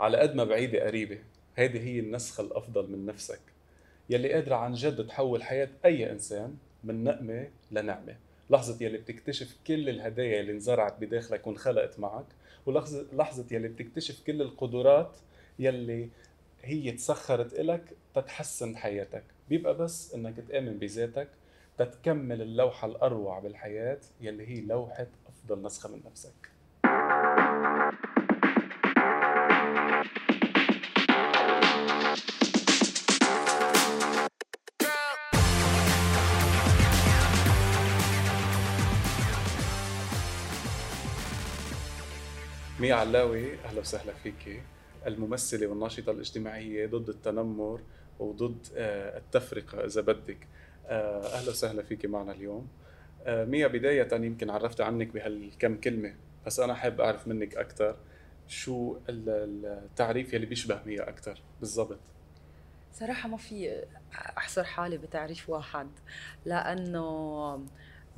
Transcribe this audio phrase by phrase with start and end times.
[0.00, 1.18] على قد ما بعيدة قريبة.
[1.56, 3.40] هيدي هي النسخة الأفضل من نفسك.
[4.10, 8.16] يلي قادرة عن جد تحول حياة أي إنسان من نقمة لنعمة.
[8.50, 12.24] لحظة يلي بتكتشف كل الهدايا اللي انزرعت بداخلك وانخلقت معك
[12.66, 15.16] ولحظة لحظة يلي بتكتشف كل القدرات
[15.58, 16.08] يلي
[16.62, 19.24] هي تسخرت إلك تتحسن حياتك.
[19.48, 21.28] بيبقى بس إنك تآمن بذاتك
[21.78, 26.49] تتكمل اللوحة الأروع بالحياة يلي هي لوحة أفضل نسخة من نفسك.
[42.80, 44.62] ميا علاوي أهلا وسهلا فيكي
[45.06, 47.80] الممثلة والناشطة الاجتماعية ضد التنمر
[48.18, 50.48] وضد آه، التفرقة إذا بدك.
[50.86, 52.68] آه، أهلا وسهلا فيكي معنا اليوم.
[53.24, 56.14] آه، ميا بداية يمكن عرفت عنك بهالكم كلمة
[56.46, 57.96] بس أنا حابب أعرف منك أكثر
[58.48, 61.98] شو التعريف يلي بيشبه ميا أكثر بالضبط؟
[62.92, 63.84] صراحة ما في
[64.14, 65.88] احصر حالي بتعريف واحد
[66.44, 67.66] لأنه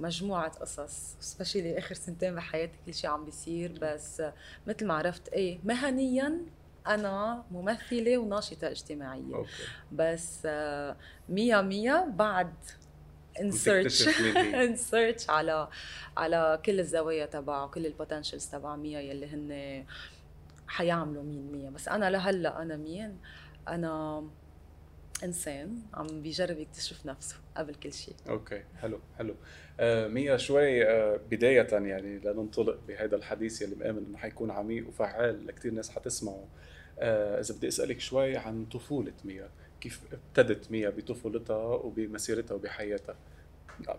[0.03, 4.22] مجموعة قصص especially آخر سنتين بحياتي كل شيء عم بيصير بس
[4.67, 6.39] مثل ما عرفت إيه مهنيا
[6.86, 9.34] أنا ممثلة وناشطة اجتماعية.
[9.34, 9.48] okay.
[9.92, 10.47] بس
[11.28, 12.55] ميا ميا بعد
[13.41, 15.69] in search in search على
[16.16, 19.84] على كل الزوايا تبع وكل ال potentials تبع ميا يلي هن
[20.69, 23.19] حيعملوا مين ميا بس أنا لهلأ أنا مين؟
[23.69, 24.25] أنا
[25.25, 28.15] إنسان عم بيجرب يكتشف نفسه قبل كل شيء.
[28.28, 29.34] أوكي حلو حلو.
[29.81, 35.47] آه ميا شوي آه بداية يعني لننطلق بهذا الحديث يلي مآمن إنه حيكون عميق وفعال
[35.47, 36.48] لكثير ناس حتسمعه.
[36.98, 39.48] آه إذا بدي أسألك شوي عن طفولة ميا.
[39.81, 43.17] كيف ابتدت ميا بطفولتها وبمسيرتها وبحياتها؟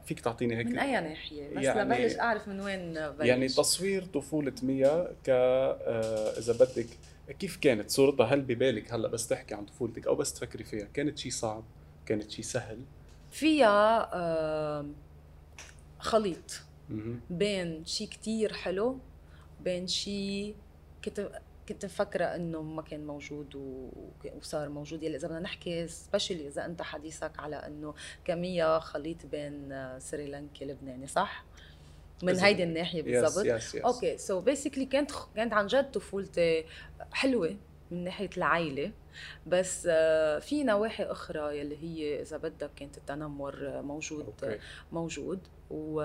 [0.05, 3.27] فيك تعطيني هيك من أي ناحية؟ بس يعني لبلش أعرف من وين بلش.
[3.27, 6.87] يعني تصوير طفولة ميا ك آه، إذا بدك
[7.31, 11.17] كيف كانت صورتها؟ هل ببالك هلأ بس تحكي عن طفولتك أو بس تفكري فيها؟ كانت
[11.17, 11.63] شيء صعب؟
[12.05, 12.79] كانت شيء سهل؟
[13.31, 14.85] فيها
[15.99, 16.61] خليط
[17.29, 18.99] بين شيء كتير حلو
[19.63, 20.55] بين شيء
[21.05, 23.55] كنت كنت مفكرة إنه ما كان موجود
[24.37, 25.03] وصار موجود.
[25.03, 27.93] يلي إذا بدنا نحكي سبيشلي إذا أنت حديثك على إنه
[28.25, 31.45] كمية خليط بين سريلانكي لبناني صح؟
[32.23, 33.45] من هيدي الناحية بالضبط.
[33.85, 36.65] okay so basically كانت كانت عن جد طفولتي
[37.13, 37.55] حلوة
[37.91, 38.91] من ناحية العائله
[39.47, 44.59] بس آه، في نواحي أخرى يلي هي إذا بدك كانت التنمر موجود okay.
[44.91, 45.39] موجود.
[45.69, 46.01] و...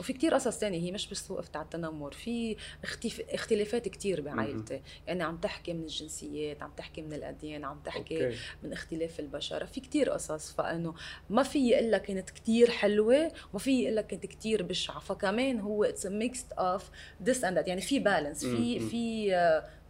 [0.00, 3.20] وفي كتير قصص تانية هي مش بس وقفت على التنمر في اختف...
[3.30, 4.82] اختلافات كتير بعائلتي.
[5.06, 8.38] يعني عم تحكي من الجنسيات عم تحكي من الأديان عم تحكي okay.
[8.62, 9.66] من اختلاف البشر.
[9.66, 10.94] في كتير قصص فإنه
[11.30, 14.98] ما فيي قلك كانت كتير حلوة وما فيي قلك كانت كتير بشعة.
[14.98, 16.90] فكمان هو it's mixed of
[17.22, 19.30] this and يعني في balance في في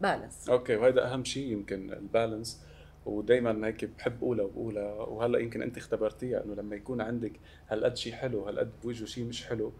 [0.00, 2.17] balance okay وهذا أهم شيء يمكن ال balance
[3.06, 7.32] ودائما هيك بحب اقولها وبقولها وهلأ يمكن أنت اختبرتيها إنه لما يكون عندك
[7.68, 9.72] هالقد شيء حلو هالقد بوجهه شيء مش حلو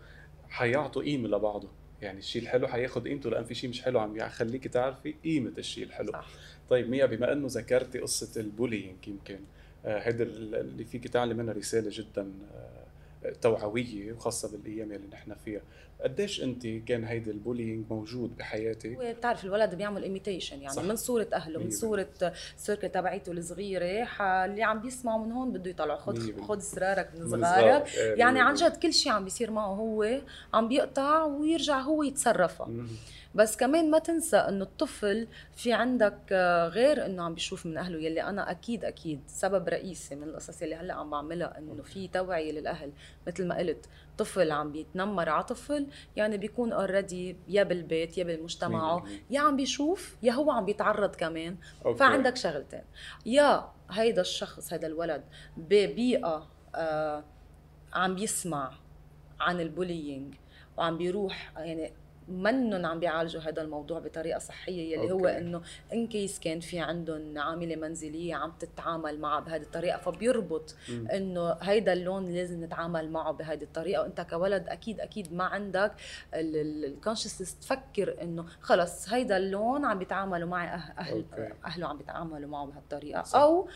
[0.48, 1.68] حيعطوا قيمة لبعضه.
[2.02, 5.84] يعني الشيء الحلو حياخذ قيمته لأن في شيء مش حلو عم يخليك تعرفي قيمة الشيء
[5.84, 6.12] الحلو.
[6.12, 6.28] صح.
[6.70, 9.38] طيب ميا بما إنه ذكرتي قصة ال bullying يمكن
[9.84, 15.60] هيدا آه اللي فيك تعلم منها رسالة جدا آه توعوية وخاصة بالأيام اللي نحن فيها.
[16.04, 20.82] قديش أنت كان هيدي ال bullying موجود بحياتك؟ بتعرف الولد بيعمل imitation يعني صح.
[20.82, 22.08] من صورة أهله من صورة
[22.56, 24.08] ال circle تبعيته الصغيرة
[24.44, 27.94] اللي عم بيسمعوا من هون بده يطلعوا خذ خذ اسرارك من صغارك.
[27.94, 30.20] يعني عن جد كل شيء عم بيصير معه هو
[30.54, 32.68] عم بيقطع ويرجع هو يتصرفها
[33.34, 37.98] بس كمان ما تنسى إنه الطفل في عندك آه، غير إنه عم بيشوف من أهله
[37.98, 42.52] يلي أنا أكيد أكيد سبب رئيسي من القصص يلي هلأ عم بعملها إنه في توعية
[42.52, 42.92] للأهل.
[43.26, 43.86] مثل ما قلت
[44.18, 45.86] طفل عم بيتنمر على طفل
[46.16, 51.56] يعني بيكون already يا بالبيت يا بمجتمعه يا عم بيشوف يا هو عم بيتعرض كمان.
[51.86, 51.98] okay.
[51.98, 52.82] فعندك شغلتين.
[53.26, 55.24] يا هيدا الشخص هيدا الولد
[55.56, 57.24] ببيئة آه
[57.92, 58.72] عم بيسمع
[59.40, 60.34] عن ال bullying
[60.76, 61.92] وعم بيروح يعني
[62.28, 65.12] منن عم بيعالجوا هذا الموضوع بطريقة صحية يلي.
[65.12, 70.76] هو إنه in case كان في عندهم عاملة منزلية عم تتعامل معها بهذه الطريقة فبيربط
[71.12, 75.92] إنه هيدا اللون لازم نتعامل معه بهذه الطريقة وإنت كولد أكيد أكيد ما عندك
[76.34, 81.52] ال consciousness تفكر إنه خلص هيدا اللون عم بيتعاملوا معي أه-، أهل okay.
[81.64, 83.24] أهله عم بيتعاملوا معه بهالطريقة.
[83.34, 83.68] أو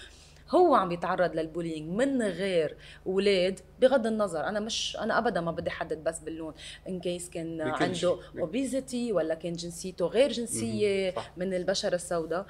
[0.51, 5.53] هو عم بيتعرض لل bullying من غير أولاد بغض النظر أنا مش أنا ابدا ما
[5.53, 6.55] بدي أحدد بس باللون
[6.89, 12.47] in case كان عنده obesity ولا كان جنسيته غير جنسية من البشره السوداء.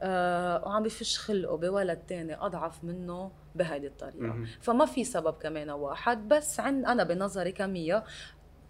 [0.00, 4.32] آه وعم بفش خلقه بولد تاني أضعف منه بهيدي الطريقة.
[4.60, 8.04] فما في سبب كمان واحد بس عند أنا بنظري كمية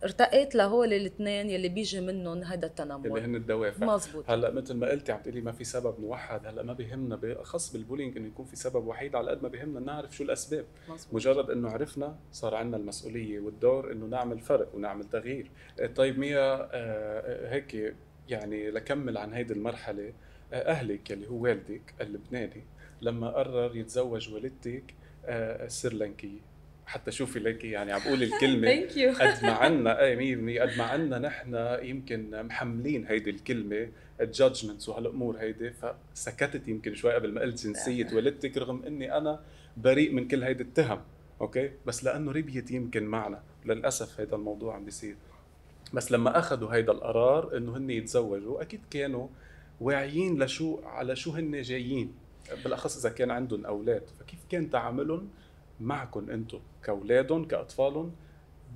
[0.06, 3.06] ارتقيت لهول الاثنين يلي بيجي منهم هذا التنمر.
[3.06, 3.86] اللي هن الدوافع.
[3.86, 7.72] مزبوط هلأ مثل ما قلتي عم تقولي ما في سبب موحد هلأ ما بيهمنا بالاخص
[7.72, 10.64] بالبولينج إنه يكون في سبب وحيد على قد ما بيهمنا نعرف شو الأسباب.
[10.88, 11.14] مزبوط.
[11.14, 15.50] مجرد إنه عرفنا صار عندنا المسؤولية والدور إنه نعمل فرق ونعمل تغيير.
[15.96, 17.94] طيب ميا آه، هيك
[18.28, 20.12] يعني لكمل عن هيدي المرحلة.
[20.52, 22.64] آه، أهلك اللي هو والدك اللبناني
[23.00, 24.94] لما قرر يتزوج والدتك
[25.28, 26.55] السرلنكيه آه،
[26.86, 28.86] حتى شوفي لك يعني عم بقول الكلمة
[29.20, 33.88] قد ما عنا اي 100% قد ما عنا نحن يمكن محملين هيدي الكلمة
[34.20, 35.72] ال judgments وهالأمور هيدي
[36.14, 39.40] فسكتت يمكن شوي قبل ما قلت جنسية والدتك رغم إني أنا
[39.76, 41.00] بريء من كل هيدي التهم
[41.40, 43.42] okay؟ بس لأنه ربيت يمكن معنا.
[43.64, 45.16] للأسف هيدا الموضوع عم بيصير.
[45.92, 49.28] بس لما أخذوا هيدا القرار إنه هن يتزوجوا أكيد كانوا
[49.80, 52.14] واعيين لشو على شو هن جايين.
[52.64, 54.02] بالأخص إذا كان عندهم أولاد.
[54.20, 55.28] فكيف كان تعاملهم
[55.80, 58.12] معكم أنتم كاولادهم كاطفالهم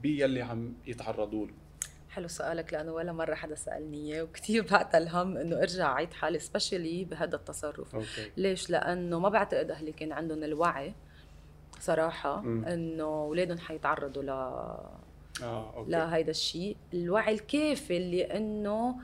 [0.02, 1.52] باللي عم يتعرضوا له
[2.10, 6.38] حلو سؤالك لأنه ولا مرة حدا سألني إياه وكثير بعتل الهم إنه ارجع اعيد حالي
[6.38, 8.30] especially بهذا التصرف okay.
[8.36, 10.94] ليش لأنه ما بعتقد أهلي كان عندهم الوعي
[11.80, 12.64] صراحة م.
[12.64, 15.90] إنه اولادهم حيتعرضوا ل آه، okay.
[15.90, 18.96] لهيدا الشيء الوعي الكافي اللي إنه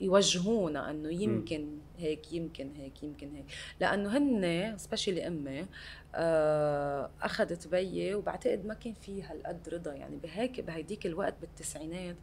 [0.00, 3.44] يوجهونا أنه يمكن هيك يمكن هيك يمكن هيك.
[3.80, 5.66] لأنه هن سبيشلي أمي
[6.14, 9.92] آه، أخذت بيي وبعتقد ما كان في هالقد رضا.
[9.92, 12.16] يعني بهيك بهديك الوقت بالتسعينات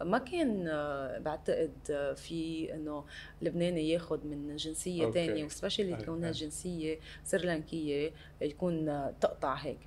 [0.00, 1.72] ما كان آه، بعتقد
[2.16, 3.04] في إنه
[3.42, 8.86] لبناني ياخذ من جنسية ثانية وسبيشلي كونها جنسية سريلانكية يكون
[9.20, 9.78] تقطع هيك.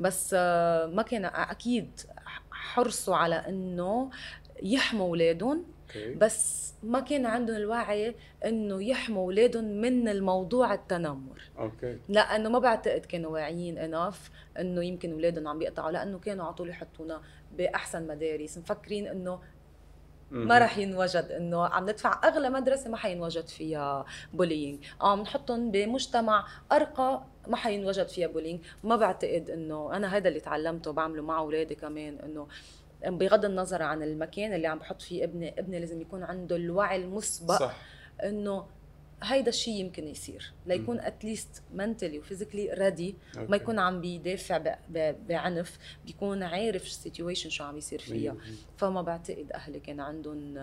[0.00, 1.90] بس آه، ما كان أكيد
[2.50, 4.10] حرصوا على إنه
[4.62, 5.64] يحموا أولادهم
[6.16, 11.42] بس ما كان عندهم الوعي إنه يحموا أولادهم من الموضوع التنمر.
[11.58, 11.98] okay.
[12.08, 16.68] لأنه ما بعتقد كانوا واعيين enough إنه يمكن أولادهم عم بيقطعوا لأنه كانوا على طول
[16.68, 17.20] يحطونا
[17.56, 18.58] بأحسن مدارس.
[18.58, 19.38] مفكرين إنه
[20.32, 26.46] ما رح ينوجد إنه عم ندفع أغلى مدرسة ما حينوجد فيها bullying آه بنحطهم بمجتمع
[26.72, 31.74] أرقى ما حينوجد فيها bullying ما بعتقد إنه أنا هذا اللي تعلمته بعمله مع أولادي
[31.74, 32.46] كمان إنه
[33.06, 37.58] بغض النظر عن المكان اللي عم بحط فيه ابني ابني لازم يكون عنده الوعي المسبق
[37.58, 37.76] صح.
[38.24, 38.66] إنه
[39.22, 40.52] هيدا الشيء يمكن يصير.
[40.66, 44.76] ليكون at least mentally و physically ready ما يكون عم بيدافع
[45.28, 48.36] بعنف بيكون عارف ال situation شو عم يصير فيها.
[48.76, 50.58] فما بعتقد أهلي كان عندهم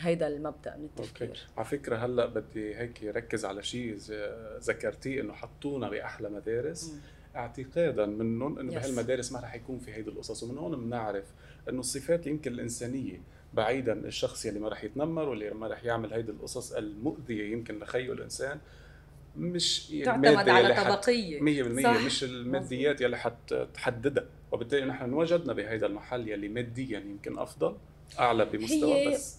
[0.00, 1.28] هيدا المبدأ من التفكير.
[1.28, 1.40] okay.
[1.56, 3.98] على فكرة هلأ بدي هيك ركز على شيء
[4.60, 6.90] ذكرتيه إنه حطونا بأحلى مدارس.
[6.90, 7.00] م.
[7.38, 11.24] اعتقادا منهم إنه بهالمدارس ما رح يكون في هيدي القصص ومن هون بنعرف
[11.68, 13.20] إنه الصفات يمكن الإنسانية
[13.54, 18.12] بعيدا الشخص يلي ما رح يتنمر واللي ما رح يعمل هيدي القصص المؤذية يمكن لخيه
[18.12, 18.58] الإنسان
[19.36, 21.40] مش تعتمد على طبقية.
[21.80, 22.04] 100% صح.
[22.04, 27.76] مش الماديات يلي حتحددها وبالتالي نحن انوجدنا بهيدا المحل يلي ماديا يمكن أفضل
[28.18, 29.38] أعلى بمستوى بس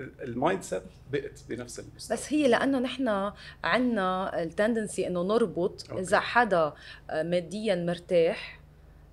[0.00, 0.82] ال mindset
[1.12, 3.32] بقت بنفس المستوى بس هي لأنه نحن
[3.64, 6.02] عندنا ال tendency إنه نربط okay.
[6.02, 6.72] إذا حدا
[7.10, 8.60] ماديا مرتاح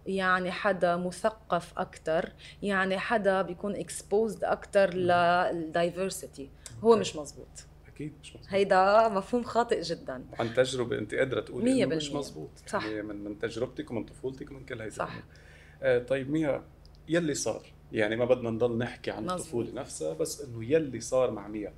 [0.05, 2.31] يعني حدا مثقف أكثر
[2.61, 6.49] يعني حدا بيكون exposed أكثر لل diversity
[6.83, 7.47] هو مش مزبوط.
[7.87, 8.49] أكيد مش مزبوط.
[8.49, 10.25] هيدا مفهوم خاطئ جدا.
[10.39, 12.49] عن تجربة أنت قادره تقولي إنه مش مزبوط.
[12.67, 12.85] صح.
[12.85, 15.13] يعني من من تجربتك ومن طفولتك ومن كل هيدا صح.
[15.83, 16.63] آه طيب ميا
[17.09, 19.39] يلي صار؟ يعني ما بدنا نضل نحكي عن مزبوط.
[19.39, 21.73] الطفولة نفسها بس إنه يلي صار مع ميا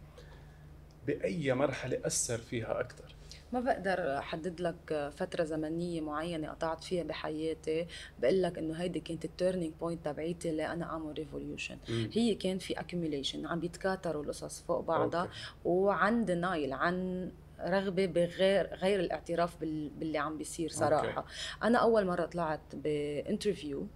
[1.08, 3.16] بأي مرحلة أثر فيها أكثر
[3.54, 7.88] ما بقدر أحدد لك فترة زمنية معينة قطعت فيها بحياتي
[8.20, 11.78] بقول لك إنه هيدي كانت ال turning point تبعيتي اللي أنا أعمل revolution
[12.14, 15.32] هي كان في accumulation عم بيتكاثروا القصص فوق بعضها okay.
[15.66, 17.30] وعن denial عن
[17.62, 21.30] رغبة بغير غير الاعتراف باللي عم بيصير صراحة okay.
[21.64, 23.88] أنا أول مرة طلعت ب interview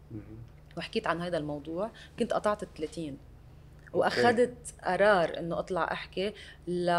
[0.77, 3.17] وحكيت عن هذا الموضوع كنت قطعت ال 30
[3.93, 6.33] وأخذت قرار إنه أطلع أحكي
[6.67, 6.91] ل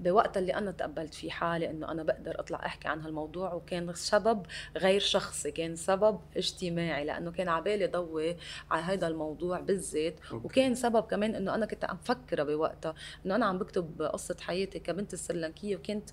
[0.00, 4.46] بوقت اللي أنا تقبلت فيه حالي إنه أنا بقدر أطلع أحكي عن هالموضوع وكان سبب
[4.76, 8.36] غير شخصي كان سبب اجتماعي لأنه كان عبالي ضوي
[8.70, 12.94] على هذا الموضوع بالذات وكان سبب كمان إنه أنا كنت عم فكره بوقتها
[13.26, 16.10] إنه أنا عم بكتب قصة حياتي كبنت السريلانكيه وكنت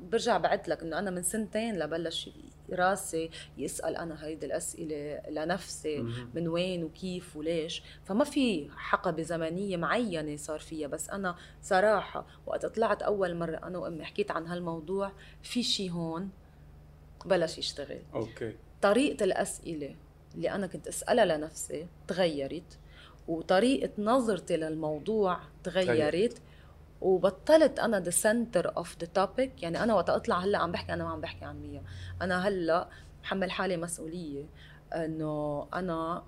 [0.00, 2.30] برجع بعد لك إنه أنا من سنتين لبلش
[2.72, 10.36] راسي يسأل أنا هيدي الأسئلة لنفسي من وين وكيف وليش؟ فما في حقبة زمنية معينة
[10.36, 15.62] صار فيها بس أنا صراحة وقت طلعت أول مرة أنا وأمي حكيت عن هالموضوع في
[15.62, 16.30] شيء هون
[17.26, 18.02] بلش يشتغل.
[18.14, 18.56] okay.
[18.82, 19.94] طريقة الأسئلة
[20.34, 22.78] اللي أنا كنت أسألها لنفسي تغيرت
[23.28, 26.38] وطريقة نظرتي للموضوع تغيرت.
[27.04, 31.04] وبطلت أنا the center of the topic يعني أنا وقت أطلع هلأ عم بحكي أنا
[31.04, 31.82] ما عم بحكي عن ميا.
[32.22, 32.88] أنا هلأ
[33.22, 34.44] بحمل حالي مسؤولية
[34.92, 36.22] إنه أنا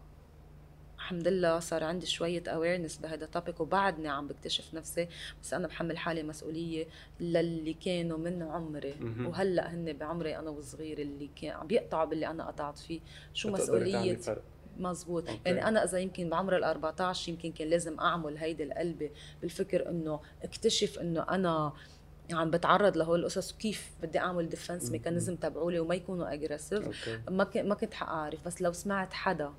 [0.97, 5.09] الحمد لله صار عندي شوية awareness بهذا ال topic وبعدني عم بكتشف نفسي.
[5.43, 6.87] بس أنا بحمل حالي مسؤولية
[7.21, 8.95] للي كانوا من عمري.
[9.27, 13.01] وهلأ هن بعمري أنا وصغير اللي كان عم بيقطعوا باللي أنا قطعت فيه.
[13.35, 14.19] شو مسؤولية؟
[14.79, 15.41] مزبوط okay.
[15.47, 19.11] يعني أنا إذا يمكن بعمر ال 14 يمكن كان لازم أعمل هيدي القلبة
[19.43, 21.73] بالفكر إنه اكتشف إنه أنا
[22.33, 27.75] عم بتعرض لهول القصص وكيف بدي أعمل defense mechanism تبعولي وما يكونوا aggressive ما ما
[27.75, 28.47] كنت حأعرف.
[28.47, 29.53] بس لو سمعت حدا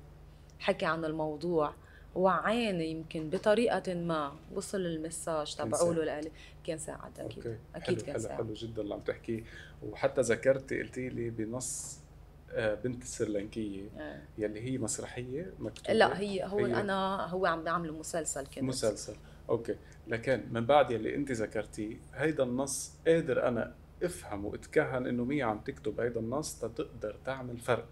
[0.58, 1.74] حكي عن الموضوع
[2.14, 6.30] وعاني يمكن بطريقة ما وصل ال message تبعوله لإلي
[6.64, 7.46] كان ساعد أكيد.
[7.46, 7.58] okay.
[7.74, 8.36] أكيد حلو كان ساعد.
[8.36, 9.44] حلو جدا اللي عم تحكيه.
[9.82, 11.98] وحتى ذكرتي قلتي لي بنص
[12.56, 13.88] بنت السرلنكية.
[13.98, 14.20] آه.
[14.38, 15.92] يلي هي مسرحية مكتوبة.
[15.92, 19.16] لا هي هو هي أنا هو عم بيعملوا مسلسل كنت مسلسل.
[19.48, 19.76] okay.
[20.06, 25.58] لكن من بعد يلي أنت ذكرتيه هيدا النص قادر أنا أفهم وأتكهن إنه ميا عم
[25.58, 27.86] تكتب هيدا النص تقدر تعمل فرق.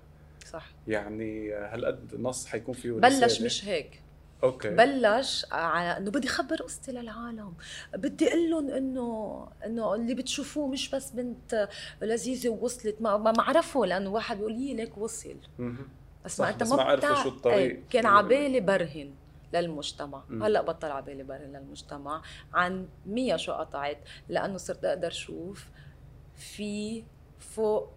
[0.46, 0.70] صح.
[0.88, 4.02] يعني هالقد نص حيكون فيه بلش مش هيك.
[4.42, 4.70] okay.
[4.70, 7.54] بلش على إنه بدي اخبر قصتي للعالم.
[7.94, 11.68] بدي أقول لهم إنه إنه اللي بتشوفوه مش بس بنت
[12.02, 15.36] لذيذة ووصلت ما ما عرفوا لأنه واحد بيقول لي ليك وصل.
[16.24, 17.56] بس ما أنت ما بتعرف شو الطريق.
[17.56, 19.14] إيه كان عبالي برهن
[19.52, 20.22] للمجتمع.
[20.28, 20.42] م.
[20.42, 22.22] هلأ بطل عبالي برهن للمجتمع.
[22.54, 25.66] عن مية شو قطعت لأنه صرت أقدر أشوف
[26.36, 27.04] في
[27.38, 27.92] فوق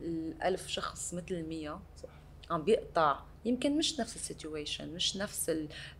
[0.00, 2.08] الألف شخص مثل مية صح.
[2.50, 5.52] عم بيقطع يمكن مش نفس السيتويشن مش نفس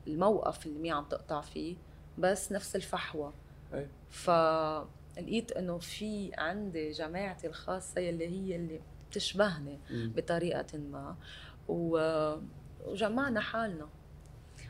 [0.07, 1.77] الموقف اللي مية عم تقطع فيه
[2.19, 3.33] بس نفس الفحوى.
[3.75, 3.89] أي.
[4.11, 8.81] فلقيت إنه في عندي جماعتي الخاصة اللي هي اللي
[9.11, 10.09] بتشبهني م.
[10.17, 11.17] بطريقة ما
[11.69, 11.99] و...
[12.87, 13.89] وجمعنا حالنا.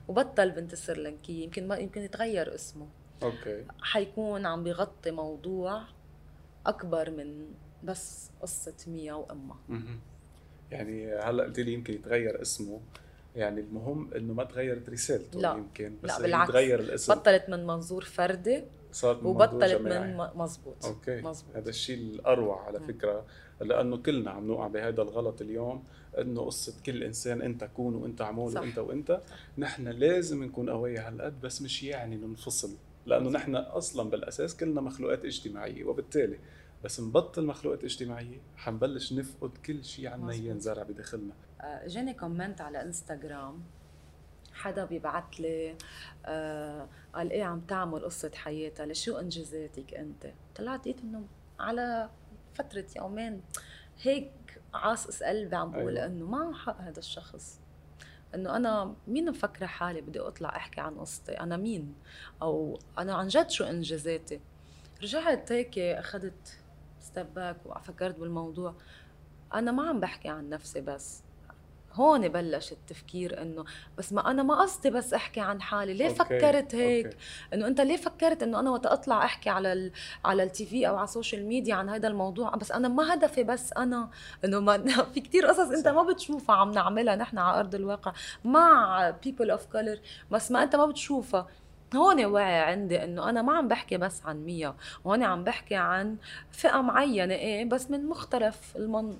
[0.09, 2.89] وبطل بنت السرلنكية يمكن ما يمكن يتغير اسمه.
[3.23, 3.65] أوكي.
[3.83, 5.83] حيكون عم بيغطي موضوع
[6.67, 7.47] أكبر من
[7.85, 9.59] بس قصة ميا وأمها.
[10.71, 12.81] يعني هلأ قلت لي يمكن يتغير اسمه.
[13.37, 15.53] يعني المهم إنه ما تغيرت رسالته لا.
[15.53, 16.49] يمكن بس لا بالعكس.
[16.49, 17.15] يتغير الاسم.
[17.15, 21.21] بطلت من منظور فردي صارت من وبطلت من مزبوط okay.
[21.21, 21.57] مزبوط.
[21.57, 23.25] هذا الشيء الأروع على فكرة
[23.61, 25.85] لأنه كلنا عم نوقع بهذا الغلط اليوم
[26.19, 29.21] إنه قصة كل إنسان أنت كون وأنت عمول وأنت وأنت.
[29.59, 32.71] نحن لازم نكون قوية هالقد بس مش يعني ننفصل
[33.07, 36.39] لأنه نحن أصلا بالأساس كلنا مخلوقات اجتماعية وبالتالي
[36.85, 41.35] بس نبطل مخلوقات اجتماعية حنبلش نفقد كل شيء عنا ينزرع بداخلنا.
[41.61, 43.63] آه، جاني comment على إنستغرام.
[44.53, 45.77] حدا بيبعت لي
[46.27, 51.27] آه قال إيه عم تعمل قصة حياتها؟ لشو إنجازاتك أنت؟ طلعت لقيت إنه
[51.61, 52.11] على
[52.55, 53.43] فترة يومين
[54.03, 54.33] هيك
[54.75, 56.07] عاصص قلبي عم بقول أيوة.
[56.07, 57.61] إنه ما حق هذا الشخص.
[58.35, 61.33] إنه أنا مين مفكرة حالي؟ بدي أطلع أحكي عن قصتي.
[61.33, 61.95] أنا مين؟
[62.43, 64.41] أو أنا عن جد شو إنجازاتي؟
[65.03, 66.59] رجعت هيك أخذت
[67.09, 68.75] step back وفكرت بالموضوع.
[69.55, 71.23] أنا ما عم بحكي عن نفسي بس.
[71.93, 73.65] هون بلش التفكير إنه
[73.99, 75.95] بس ما أنا ما قصدي بس أحكي عن حالي.
[75.95, 76.19] ليه okay.
[76.19, 77.17] فكرت هيك؟ okay.
[77.55, 79.93] إنه أنت ليه فكرت إنه أنا وقت أطلع أحكي على ال
[80.25, 83.73] على ال TV أو على السوشيال ميديا عن هذا الموضوع؟ بس أنا ما هدفي بس
[83.73, 84.11] أنا.
[84.45, 84.85] إنه ما
[85.15, 88.13] في كتير قصص أنت ما بتشوفها عم نعملها نحن على أرض الواقع.
[88.45, 91.47] مع people of color بس ما أنت ما بتشوفها.
[91.97, 94.75] هون وعي عندي إنه أنا ما عم بحكي بس عن ميا
[95.07, 96.17] هون عم بحكي عن
[96.53, 99.17] فئة معينة إيه بس من مختلف المن...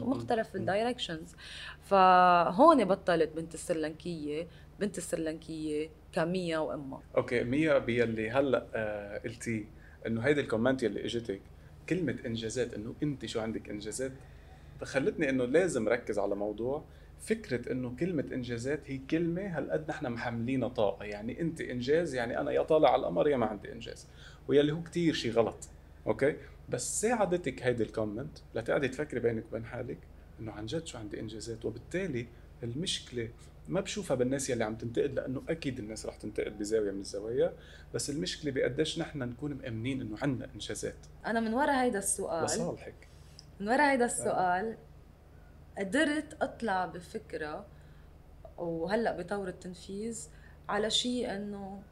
[0.00, 1.34] مختلف ال directions
[1.82, 4.46] فهون بطلت بنت السرلنكية
[4.80, 9.66] بنت السرلنكية كميا وامها okay ميا بيلي هلأ آه قلتي
[10.06, 11.40] إنه هيدي ال comment يلي إجتك
[11.88, 14.12] كلمة إنجازات إنه انت شو عندك إنجازات؟
[14.82, 16.84] خلتني إنه لازم ركز على موضوع
[17.20, 21.04] فكرة إنه كلمة إنجازات هي كلمة هالقد نحن محملينها طاقة.
[21.04, 24.06] يعني أنت إنجاز يعني أنا يا طالع على القمر يا ما عندي إنجاز.
[24.48, 25.68] ويلي هو كتير شيء غلط.
[26.06, 26.36] okay؟
[26.68, 29.98] بس ساعدتك هيدي ال comment لتقعدي تفكري بينك وبين حالك
[30.40, 31.64] إنه عن جد شو عندي إنجازات.
[31.64, 32.26] وبالتالي
[32.62, 33.28] المشكلة
[33.68, 37.52] ما بشوفها بالناس يلي عم تنتقد لأنه أكيد الناس رح تنتقد بزاوية من الزوايا.
[37.94, 41.06] بس المشكلة بقديش نحن نكون مأمنين إنه عندنا إنجازات.
[41.26, 42.44] أنا من وراء هيدا السؤال.
[42.44, 43.08] لصالحك.
[43.60, 44.76] من وراء هيدا السؤال.
[45.78, 47.66] قدرت أطلع بفكرة
[48.58, 50.28] وهلأ بطور التنفيذ
[50.68, 51.82] على شيء إنه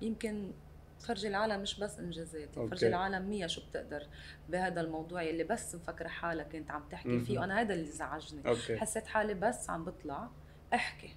[0.00, 0.52] يمكن
[1.00, 4.06] فرجي العالم مش بس انجازاتي فرجي العالم ميا شو بتقدر
[4.48, 8.48] بهذا الموضوع يلي بس مفكرة حالك كنت عم تحكي فيه وأنا هذا اللي زعجني.
[8.48, 8.78] okay.
[8.78, 10.28] حسيت حالي بس عم بطلع
[10.74, 11.16] أحكي.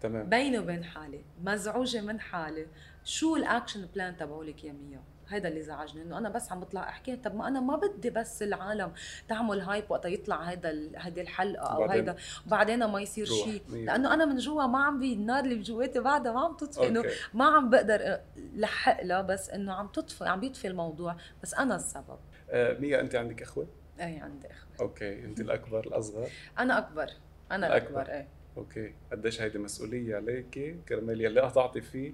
[0.00, 0.28] تمام.
[0.28, 2.66] بيني وبين حالي مزعوجة من حالي.
[3.04, 6.88] شو ال action plan تبعولك يا ميا؟ هذا اللي زعجني إنه أنا بس عم بطلع
[6.88, 8.92] أحكي طب ما أنا ما بدي بس العالم
[9.28, 14.24] تعمل hype وقت يطلع هذا هذه الحلقة أو هيدا وبعدين ما يصير شيء لأنه أنا
[14.24, 17.70] من جوا ما عم بي النار اللي بجواتي بعدها ما عم تطفي إنه ما عم
[17.70, 22.18] بقدر لحق لها بس إنه عم تطفي عم بيطفي الموضوع بس أنا السبب.
[22.50, 23.66] آه ميا أنت عندك إخوة؟
[24.00, 24.86] اي عندي إخوة.
[24.86, 27.10] okay أنت الأكبر الأصغر؟ أنا أكبر
[27.52, 28.12] أنا الأكبر, الأكبر.
[28.14, 28.28] إيه.
[28.56, 32.12] okay قديش هيدي مسؤولية عليك كرمال يلي قطعتي فيه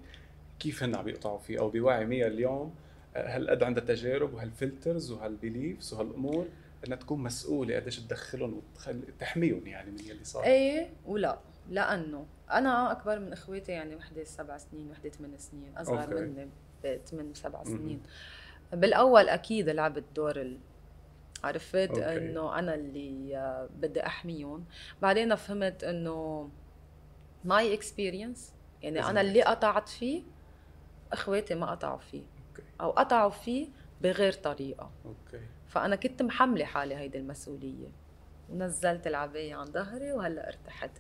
[0.59, 2.75] كيف هن عم يقطعوا فيه؟ أو بوعي مية اليوم
[3.17, 6.49] هالقد عندها تجارب وهال filters وهال beliefs وهالامور
[6.87, 11.39] إنها تكون مسؤولة قديش تدخلهم وتحميهم يعني من يلي صار؟ إيه ولا
[11.71, 16.15] لأنه أنا أكبر من إخواتي يعني وحدة سبع سنين وحدة ثمان سنين أصغر okay.
[16.15, 16.49] مني
[16.85, 18.03] بثمان سبع سنين.
[18.73, 20.59] بالأول أكيد لعبت دور ال...
[21.45, 24.65] عرفت إنه أنا اللي آه، بدي أحميهم.
[25.03, 26.49] بعدين فهمت إنه
[27.45, 30.23] my experience يعني أنا اللي قطعت فيه
[31.13, 32.23] إخواتي ما قطعوا فيه.
[32.59, 32.69] okay.
[32.81, 33.69] أو قطعوا فيه
[34.01, 34.91] بغير طريقة.
[35.05, 35.41] okay.
[35.69, 37.89] فأنا كنت محملة حالي هيدي المسؤولية.
[38.51, 40.91] ونزلت العبء عن ظهري وهلأ ارتحت.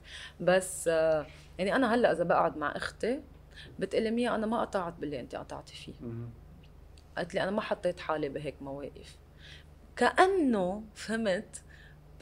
[0.40, 1.26] بس آه،
[1.58, 3.22] يعني أنا هلأ إذا بقعد مع أختي
[3.78, 5.94] بتقلي ميا أنا ما قطعت باللي انت قطعتي فيه.
[7.16, 9.16] قالت لي أنا ما حطيت حالي بهيك مواقف.
[9.96, 11.62] كأنه فهمت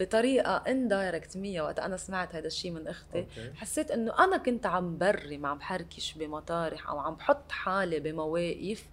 [0.01, 3.53] بطريقة indirect مية وقت أنا سمعت هذا الشيء من أختي okay.
[3.55, 8.89] حسيت إنه أنا كنت عم برم عم بحركش بمطارح أو عم بحط حالي بمواقف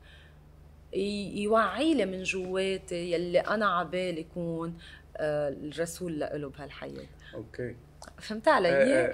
[0.93, 4.77] يوعّي لي من جواتي يلي أنا عبالي يكون
[5.17, 7.07] آه، الرسول له بهالحياة.
[7.33, 7.75] أوكي.
[8.19, 9.10] فهمت علي؟ يو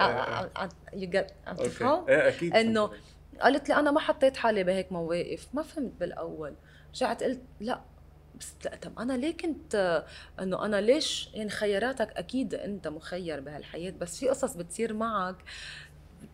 [1.46, 2.90] عم تفهم؟ إيه أكيد إنه
[3.40, 6.54] قالت لي أنا ما حطيت حالي بهيك مواقف ما فهمت بالأول.
[6.94, 7.80] رجعت قلت لا
[8.40, 10.04] بس لا طب أنا ليه كنت
[10.40, 15.36] إنه أنا ليش يعني خياراتك أكيد أنت مخير بهالحياة بس في قصص بتصير معك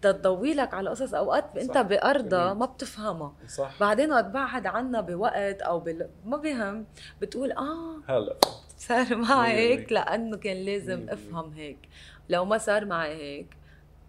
[0.02, 3.32] تضوي لك على قصص أوقات أنت بارضها ما بتفهمها.
[3.48, 3.76] صح.
[3.80, 6.08] بعدين وقت بعد عنا بوقت أو بال...
[6.26, 6.84] ما بهم
[7.20, 8.36] بتقول آه هلا.
[8.78, 11.78] صار معي هيك لأنه كان لازم أفهم هيك.
[12.28, 13.46] لو ما صار معي هيك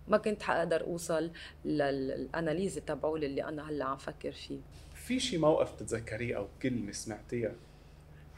[0.08, 1.32] ما كنت حقدر أوصل
[1.66, 4.60] للأناليز تبعولي اللي أنا هلأ عم فكر فيه.
[4.96, 7.52] في شي موقف بتتذكريه أو كلمة سمعتيها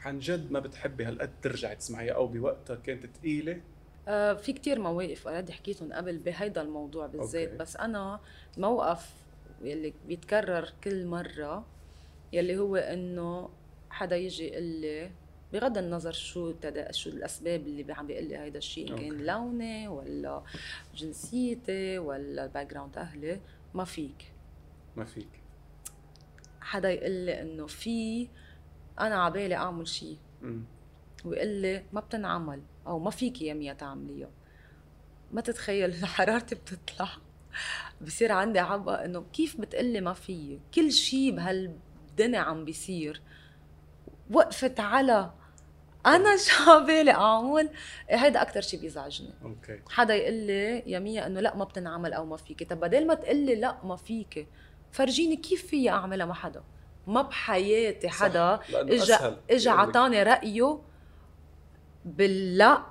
[0.04, 3.60] عن جد ما بتحبي هالقد ترجعي تسمعيها أو بوقتها كانت ثقيله
[4.34, 8.20] في كتير مواقف اوريدي حكيتهم قبل بهيدا الموضوع بالذات بس أنا
[8.58, 9.14] موقف
[9.62, 11.64] يلي بيتكرر كل مرة
[12.32, 13.50] يلي هو إنه
[13.90, 15.10] حدا يجي يقول لي
[15.52, 19.88] بغض النظر شو تدا شو الأسباب اللي عم بيقول لي هيدا الشيء إن كان لوني
[19.88, 20.42] ولا
[20.94, 23.40] جنسيتي ولا ال background أهلي
[23.74, 24.32] ما فيك.
[24.96, 25.28] ما فيك.
[26.60, 28.28] حدا يقول لي إنه في
[29.00, 30.16] أنا عبالي أعمل شيء
[31.24, 32.62] ويقول لي ما بتنعمل.
[32.88, 34.30] أو ما فيك يا ميا تعمليها
[35.32, 37.08] ما تتخيل حرارتي بتطلع.
[38.00, 43.22] بصير عندي عبقى إنه كيف بتقلي ما فيي كل شيء بهالدنيا عم بيصير.
[44.30, 45.30] وقفت على
[46.06, 47.70] أنا شو عبالي أعمل؟
[48.08, 49.30] هيدا أكثر شيء بيزعجني.
[49.44, 49.80] أوكي.
[49.90, 52.64] حدا يقول لي يا ميا إنه لأ ما بتنعمل أو ما فيكي.
[52.64, 54.46] طب بدل ما تقول لي لأ ما فيكي.
[54.92, 56.62] فرجيني كيف فيي أعملها مع حدا؟
[57.06, 59.16] ما بحياتي حدا اجى
[59.50, 60.80] اجى عطاني رأيه
[62.16, 62.82] باللا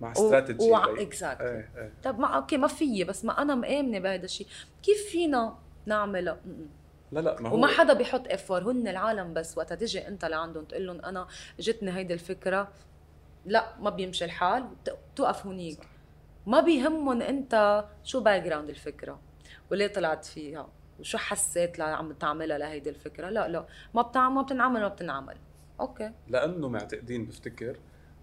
[0.00, 0.76] مع استراتيجي و...
[0.76, 1.92] اكزاكت إيه إيه.
[2.02, 4.46] طب ما أوكي ما فيي بس ما أنا مآمنة بهذا الشيء
[4.82, 6.40] كيف فينا نعملها؟
[7.12, 9.58] لا لا ما هو وما حدا بيحط افور هن العالم بس.
[9.58, 11.26] وقت تجي أنت لعندهم تقول لهم أنا
[11.60, 12.68] جتني هيدي الفكرة.
[13.46, 14.68] لا ما بيمشي الحال.
[15.16, 15.80] توقف هونيك
[16.46, 19.20] ما بيهمهم أنت شو باك جراوند الفكرة.
[19.70, 20.68] وليه طلعت فيها؟
[21.00, 23.66] وشو حسيت عم تعملها لهيدي الفكرة؟ لا لا.
[23.94, 25.36] ما بتعمل ما بتنعمل ما بتنعمل.
[25.80, 27.76] أوكي لأنه معتقدين بفتكر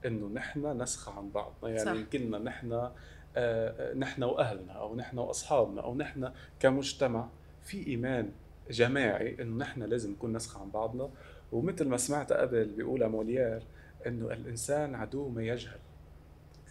[0.06, 1.70] إنه نحن نسخة عن بعضنا.
[1.70, 2.92] يعني كلنا نحن آه،
[3.38, 7.30] آه، نحن وأهلنا أو نحن وأصحابنا أو نحن كمجتمع
[7.64, 8.32] في إيمان
[8.72, 11.10] جماعي إنه نحن لازم نكون نسخة عن بعضنا.
[11.52, 13.64] ومثل ما سمعت قبل بيقولها موليير
[14.08, 15.80] إنه الإنسان عدو ما يجهل.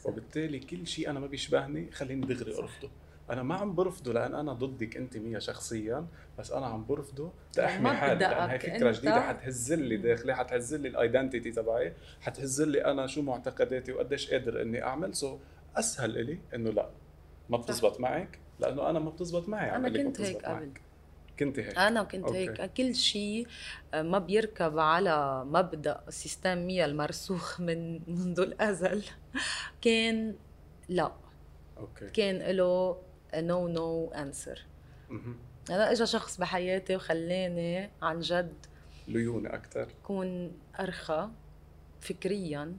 [0.05, 2.91] وبالتالي كل شيء أنا ما بيشبهني خليني دغري أرفضه.
[3.31, 6.07] أنا ما عم برفضه لأن أنا ضدك أنت مية شخصيا
[6.39, 8.21] بس أنا عم برفضه تا احمي حالي.
[8.21, 13.07] لأن هي فكرة جديدة حتهز لي داخلي حتهز لي ال identity تبعي حتهز لي أنا
[13.07, 15.15] شو معتقداتي وقديش قادر إني أعمل.
[15.15, 15.39] so
[15.77, 16.91] أسهل إلي إنه لا
[17.51, 20.73] ما بتزبط معك لأنه أنا ما بتزبط معي أنا كنت هيك قبل.
[21.39, 21.79] كنت هيك.
[21.79, 22.39] أنا كنت okay.
[22.39, 22.73] هيك.
[22.73, 23.47] كل شيء
[23.95, 29.05] آه، ما بيركب على مبدأ system مية المرسوخ من منذ الأزل.
[29.83, 30.35] كان
[30.89, 31.13] لا.
[31.79, 32.11] okay.
[32.11, 32.97] كان له
[33.41, 34.65] no no answer
[35.71, 38.55] أنا اجى شخص بحياتي وخلاني عن جد
[39.09, 41.29] ليوني أكثر كون أرخى
[42.01, 42.77] فكريا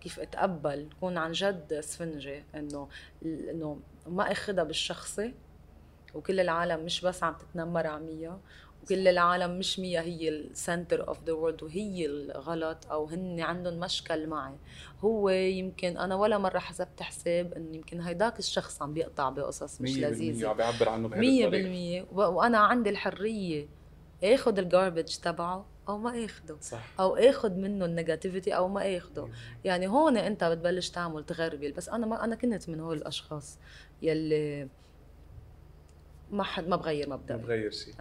[0.00, 2.88] كيف أتقبل كون عن جد اسفنجه إنه
[3.24, 5.34] إنه ما أخذها بالشخصي
[6.14, 8.38] وكل العالم مش بس عم تتنمر على
[8.88, 13.80] وكل العالم مش ميا هي ال center of the world وهي الغلط أو هن عندهم
[13.80, 14.54] مشكل معي.
[15.00, 19.98] هو يمكن أنا ولا مرة حسبت حساب انه يمكن هيداك الشخص عم بيقطع بقصص مش
[19.98, 20.48] لذيذة.
[20.48, 23.68] عم بيعبر عنه بهذا 100% وأنا عندي الحرية
[24.24, 26.56] اخذ ال garbage تبعه أو ما آخده.
[26.60, 26.94] صح.
[27.00, 29.28] أو اخذ منه ال negativity أو ما آخده.
[29.64, 31.72] يعني هون أنت بتبلش تعمل تغربل.
[31.72, 33.58] بس أنا ما أنا كنت من هول الأشخاص
[34.02, 34.68] يلي
[36.30, 37.94] ما حد ما بغير مبدأ ما بغير شيء.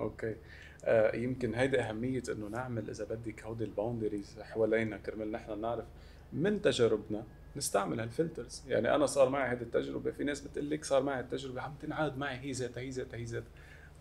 [0.00, 0.36] okay.
[0.84, 5.84] آه يمكن هيدي أهمية إنه نعمل إذا بدك هودي ال boundaries حوالينا كرمال نحن نعرف
[6.32, 7.24] من تجاربنا
[7.56, 8.62] نستعمل هال filters.
[8.68, 12.18] يعني أنا صار معي هذه التجربة في ناس بتقول لك صار معي التجربة عم تنعاد
[12.18, 13.50] معي هي ذاتها هي ذاتها هي ذاتها.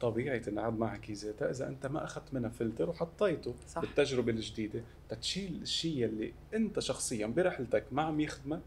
[0.02, 3.82] طبيعي تنعاد معك هي ذاتها إذا أنت ما أخذت منها فلتر وحطيته صح.
[3.82, 4.84] بالتجربة الجديدة.
[5.10, 8.62] تتشيل الشيء اللي أنت شخصيا برحلتك ما عم يخدمك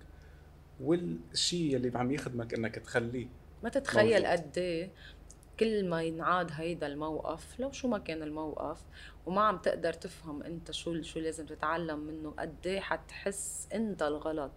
[0.80, 3.26] والشيء اللي عم يخدمك إنك تخليه
[3.62, 4.90] ما تتخيل قد إيه
[5.60, 8.78] كل ما ينعاد هيدا الموقف لو شو ما كان الموقف
[9.26, 14.52] وما عم تقدر تفهم انت شو شو لازم تتعلم منه قد إيه حتحس انت الغلط؟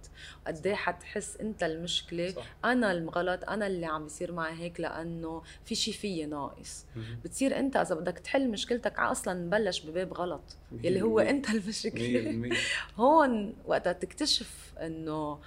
[0.48, 2.56] قد إيه حتحس انت المشكلة؟ صح.
[2.66, 6.86] أنا الغلط أنا اللي عم بيصير معي هيك لأنه في شيء فيي ناقص.
[7.24, 12.50] بتصير انت إذا بدك تحل مشكلتك أصلا مبلش بباب غلط يلي هو انت المشكلة.
[12.98, 15.40] هون وقتها تكتشف إنه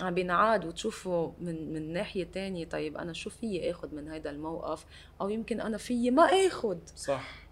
[0.00, 4.84] عم بينعاد وتشوفه من من ناحية تانية طيب أنا شو فيي اخذ من هذا الموقف؟
[5.20, 7.50] أو يمكن أنا فيي ما اخذ صح.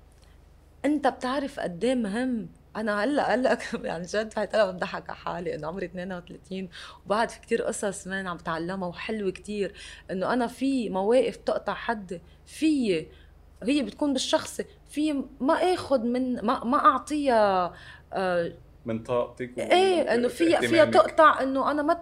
[0.85, 3.59] أنت بتعرف قد إيه مهم؟ أنا هلأ هلأ
[3.89, 6.69] يعني جد هلا بضحك على حالي إنه عمري 32
[7.07, 9.75] وبعد في كتير قصص مان عم بتعلمها وحلوة كتير
[10.11, 13.07] إنه أنا في مواقف تقطع حد في
[13.63, 17.75] هي بتكون بالشخصي في ما اخذ من ما ما أعطيها
[18.13, 18.53] آه
[18.87, 22.01] من طاقتك إيه إنه فيها فيها تقطع إنه أنا ما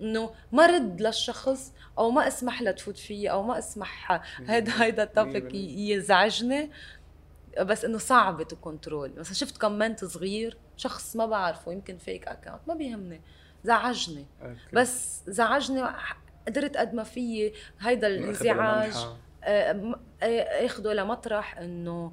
[0.00, 5.02] إنه ما رد للشخص أو ما أسمح لها تفوت فيي أو ما أسمح هيدا هيدا
[5.02, 6.70] ال topic يزعجني.
[7.60, 12.60] بس إنه صعب to control مثلا شفت comment صغير شخص ما بعرفه يمكن fake account
[12.68, 13.20] ما بيهمني.
[13.64, 14.26] زعجني.
[14.42, 14.58] okay.
[14.72, 15.82] بس زعجني
[16.46, 18.94] قدرت قد ما فيي هيدا الانزعاج
[19.44, 22.12] آه، آه، اخده لمطرح إنه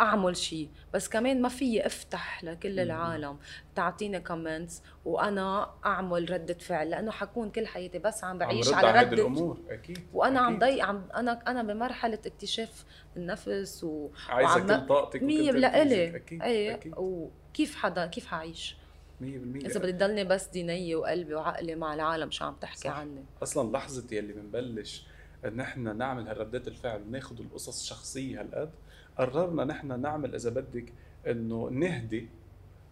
[0.00, 3.38] أعمل شيء بس كمان ما في أفتح لكل العالم.
[3.74, 9.12] تعطيني comments وأنا أعمل ردة فعل لأنه حكون كل حياتي بس عم بعيش على ردة.
[9.22, 9.58] الأمور.
[9.70, 10.52] أكيد وأنا أكيد.
[10.54, 12.84] عم ضيق عم أنا أنا بمرحلة اكتشاف
[13.16, 16.94] النفس و عايزة كل طاقتك مية لإلي أكيد إيه أكيد.
[16.96, 18.76] وكيف حدا كيف حعيش؟
[19.20, 22.90] 100% إذا بدي ضلني بس دينية وقلبي وعقلي مع العالم شو عم تحكي صح.
[22.90, 25.06] عني؟ أصلا لحظه يلي بنبلش
[25.44, 28.70] إن إحنا نعمل هالردات الفعل وناخذ القصص شخصيه هالقد
[29.18, 30.92] قررنا نحن نعمل إذا بدك
[31.26, 32.28] إنه نهدي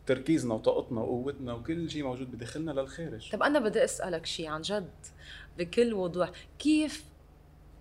[0.07, 3.31] تركيزنا وطاقتنا وقوتنا وكل شيء موجود بداخلنا للخارج.
[3.33, 4.91] طب أنا بدي أسألك شيء عن جد
[5.59, 7.05] بكل وضوح كيف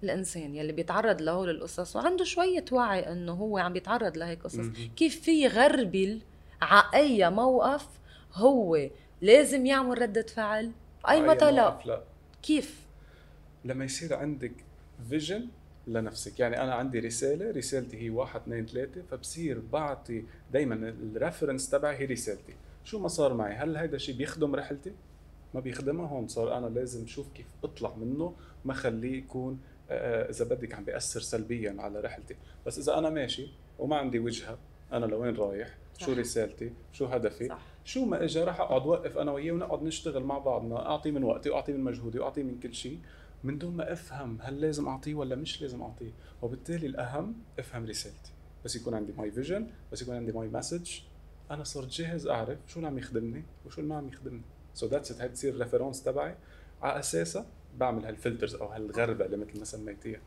[0.04, 5.22] الإنسان يلي بيتعرض لهول القصص وعنده شوية وعي إنه هو عم بيتعرض لهيك قصص كيف
[5.22, 6.22] في يغربل
[6.62, 7.88] على اي موقف
[8.34, 8.90] هو
[9.22, 10.72] لازم يعمل ردة فعل؟
[11.10, 12.04] أي متى لا؟
[12.44, 12.86] كيف؟
[13.66, 14.54] لما يصير عندك
[15.10, 15.48] vision
[15.88, 16.40] لنفسك.
[16.40, 21.96] يعني أنا عندي رسالة رسالتي هي واحد اثنين ثلاثة فبصير بعطي دائما ال reference تبعي
[21.98, 22.54] هي رسالتي.
[22.84, 24.92] شو ما صار معي؟ هل هيدا الشيء بيخدم رحلتي؟
[25.54, 28.34] ما بيخدمها هون صار أنا لازم شوف كيف أطلع منه
[28.66, 32.36] ما خليه يكون آه، إذا بدك عم بيأثر سلبيا على رحلتي.
[32.66, 33.48] بس إذا أنا ماشي
[33.80, 34.58] وما عندي وجهة
[34.94, 36.06] أنا لوين رايح؟ صح.
[36.06, 37.76] شو رسالتي؟ شو هدفي؟ صح.
[37.84, 41.50] شو ما اجى راح أقعد وقف أنا وياه ونقعد نشتغل مع بعضنا أعطي من وقتي
[41.50, 43.00] وأعطي من مجهودي وأعطي من كل شيء
[43.44, 46.12] من دون ما أفهم هل لازم أعطيه ولا مش لازم أعطيه.
[46.42, 48.32] وبالتالي الأهم أفهم رسالتي.
[48.66, 51.00] بس يكون عندي my vision بس يكون عندي my message
[51.52, 54.42] أنا صرت جاهز أعرف شو اللي عم يخدمني وشو اللي ما عم يخدمني.
[54.74, 56.36] so that's it هي تصير ال reference تبعي.
[56.82, 57.46] على أساسها
[57.78, 60.22] بعمل هال filters أو هالغربة اللي مثل ما سميتيها.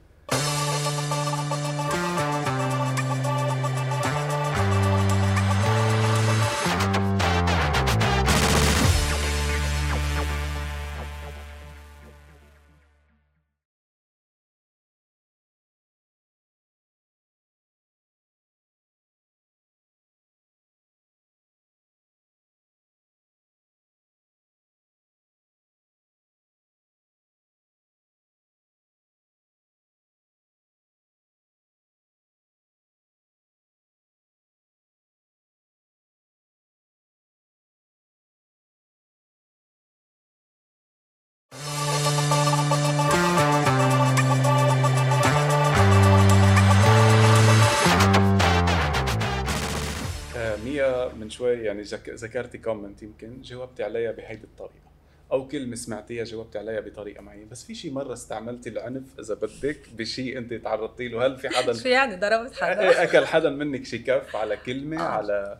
[51.28, 54.88] من شوي يعني ذكرتي كومنت يمكن جاوبتي عليها بهيدي الطريقة.
[55.32, 57.50] أو كلمة سمعتيها جاوبتي عليها بطريقة معينة.
[57.50, 61.26] بس في شيء مرة استعملتي العنف إذا بدك بشيء انت تعرضتي له.
[61.26, 64.96] هل في حدا؟ شو يعني؟ ضربت حدا؟ إيه، أكل حدا منك شي كف على كلمة
[64.96, 65.08] آه.
[65.08, 65.58] على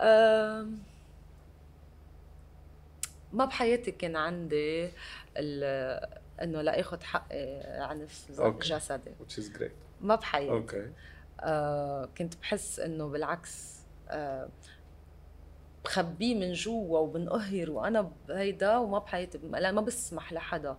[0.00, 0.78] أم...
[3.32, 4.90] ما بحياتي كان عندي
[6.42, 8.26] إنه لا اخذ حقي عنف
[8.62, 9.10] جسدي.
[9.20, 9.72] Which is great.
[10.00, 10.50] ما بحياتي.
[10.50, 10.90] أوكي.
[11.40, 13.83] آه كنت بحس إنه بالعكس آه
[15.84, 20.76] بخبيه من جوا وبنقهر وأنا بهيدا وما بحياتي ما بسمح لحدا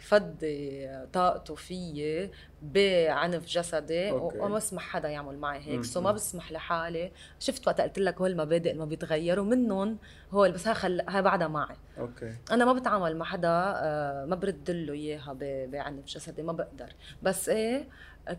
[0.00, 2.30] يفضي طاقته فيي
[2.62, 5.84] بعنف جسدي وما بسمح حدا يعمل معي هيك.
[5.84, 7.12] so ما بسمح لحالي.
[7.38, 9.98] شفت وقت قلت لك هول المبادئ ما بيتغيروا منهم
[10.32, 11.00] هول بس ها خل...
[11.08, 11.76] ها بعدها معي.
[11.98, 12.34] أوكي.
[12.50, 16.92] أنا ما بتعامل مع حدا آه، ما برد له إياها بعنف جسدي ما بقدر.
[17.22, 17.88] بس إيه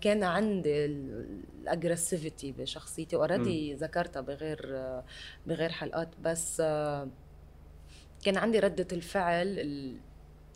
[0.01, 4.59] كان عندي ال aggressivity بشخصيتي already ذكرتها بغير
[5.47, 6.61] بغير حلقات بس
[8.23, 9.95] كان عندي ردة الفعل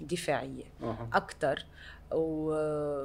[0.01, 1.09] دفاعيه أه.
[1.13, 1.65] أكثر
[2.11, 2.95] وصوت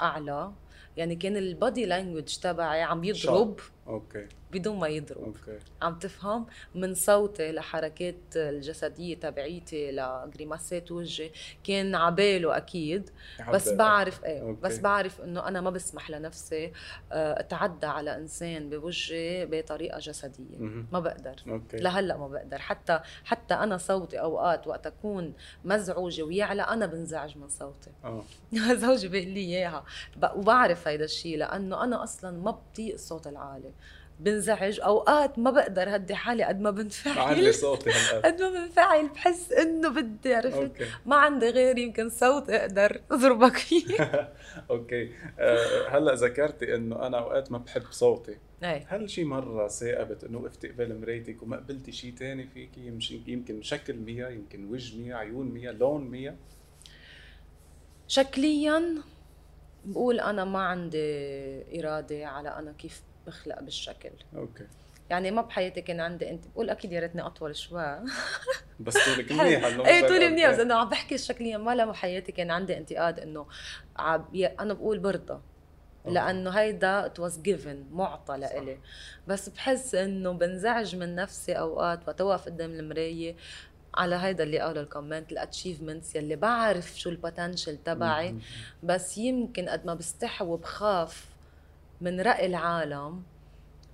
[0.00, 0.52] أعلى
[0.96, 4.26] يعني كان ال body language تبعي عم يضرب أوكي.
[4.52, 5.24] بدون ما يضرب.
[5.24, 5.58] أوكي.
[5.82, 11.30] عم تفهم؟ من صوتي لحركات الجسدية تبعيتي ل grimaceات وجهي
[11.64, 13.10] كان عباله أكيد.
[13.52, 14.60] بس بعرف إيه أوكي.
[14.60, 16.72] بس بعرف إنه أنا ما بسمح لنفسي
[17.12, 20.58] آه، أتعدى على إنسان بوجهي بطريقة جسدية.
[20.92, 21.36] ما بقدر.
[21.48, 21.76] أوكي.
[21.76, 22.58] لهلأ ما بقدر.
[22.58, 25.32] حتى حتى أنا صوتي أوقات وقت أكون
[25.64, 27.90] مزعوجة ويعلى أنا بنزعج من صوتي.
[28.04, 28.24] آه.
[28.74, 29.84] زوجي بيقول لي إياها.
[30.34, 33.72] وبعرف هيدا الشيء لأنه أنا أصلا ما بطيق الصوت العالي.
[34.20, 37.18] بنزعج أوقات ما بقدر هدي حالي قد ما بنفعل.
[37.18, 37.90] علي صوتي
[38.24, 40.72] قد ما بنفعل بحس إنه بدي عرفت؟
[41.06, 43.96] ما عندي غير يمكن صوت أقدر أضربك فيه.
[44.70, 45.10] أوكي.
[45.38, 48.36] أه هلأ ذكرتي إنه أنا أوقات ما بحب صوتي.
[48.64, 48.84] أي.
[48.88, 53.96] هل شي مرة تآقبت إنه وقفتي قبال مرايتك وما قبلتي شي تاني فيكي؟ يمكن شكل
[53.96, 56.36] مية يمكن وجه مية عيون مية لون مية
[58.08, 58.94] شكليا
[59.84, 61.00] بقول أنا ما عندي
[61.80, 64.10] إرادة على أنا كيف بخلق بالشكل.
[64.36, 64.66] أوكي.
[65.10, 67.98] يعني ما بحياتي كان عندي أنت بقول أكيد يا ريتني أطول شوي.
[68.80, 72.50] بس طولك منيح إيه طولي منيح بس انه عم بحكي شكليا ما لا بحياتي كان
[72.50, 73.46] عندي انتقاد إنه
[73.96, 74.34] عب...
[74.34, 75.40] أنا بقول برضه.
[76.06, 78.78] لأنه هيدا it was given معطى لإلي.
[79.28, 83.36] بس بحس إنه بنزعج من نفسي أوقات وقت اوقف قدام المراية
[83.94, 88.34] على هيدا اللي قاله ال comment ال achievements يلي بعرف شو ال potential تبعي.
[88.82, 91.26] بس يمكن قد ما بستحي وبخاف
[92.00, 93.22] من رأي العالم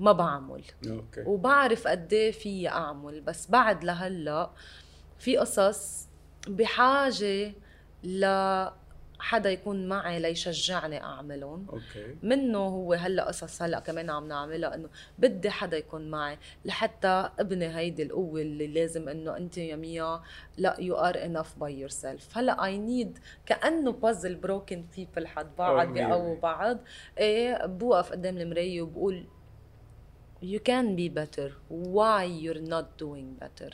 [0.00, 1.22] ما بعمل أوكي.
[1.26, 4.50] وبعرف قد إيه في أعمل بس بعد لهلأ
[5.18, 6.08] في قصص
[6.48, 7.52] بحاجة
[8.04, 8.24] ل
[9.24, 11.66] حدا يكون معي ليشجعني أعملهم.
[11.72, 12.16] أوكي.
[12.22, 17.76] منه هو هلا قصص هلا كمان عم نعملها إنه بدي حدا يكون معي لحتى ابني
[17.76, 20.20] هيدي القوة اللي لازم إنه أنت يا ميا
[20.58, 25.88] لا you are enough by yourself هلا I need كأنه puzzle broken people حد بعض
[25.88, 26.78] بيقووا بعض.
[27.18, 29.24] إيه بوقف قدام المراية وبقول
[30.42, 31.50] you can be better.
[31.70, 33.72] Why you're not doing better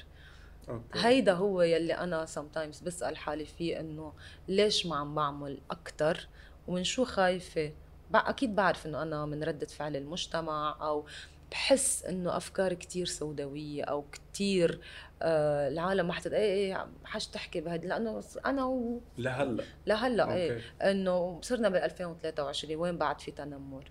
[0.70, 0.98] أوكي.
[1.06, 4.12] هيدا هو يلي أنا sometimes بسأل حالي فيه إنه
[4.48, 6.28] ليش ما عم بعمل أكثر
[6.68, 7.72] ومن شو خايفة؟
[8.14, 11.06] أكيد بعرف إنه أنا من ردة فعل المجتمع أو
[11.50, 14.80] بحس إنه أفكار كتير سوداوية أو كتير
[15.22, 17.87] آه العالم ما حتت إيه إيه حاج تحكي بهيدي.
[17.88, 19.00] لأنه أنا و...
[19.18, 19.64] لهلا.
[19.87, 20.61] لهلا إيه.
[20.83, 23.90] إنه صرنا بال 2023 وين بعد في تنمر؟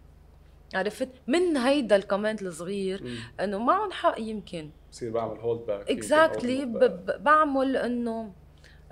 [0.73, 4.69] عرفت؟ من هيدا ال comment الصغير إنه معهم حق يمكن.
[4.91, 6.65] بصير بعمل هولد باك اكزاكتلي
[7.19, 8.33] بعمل انه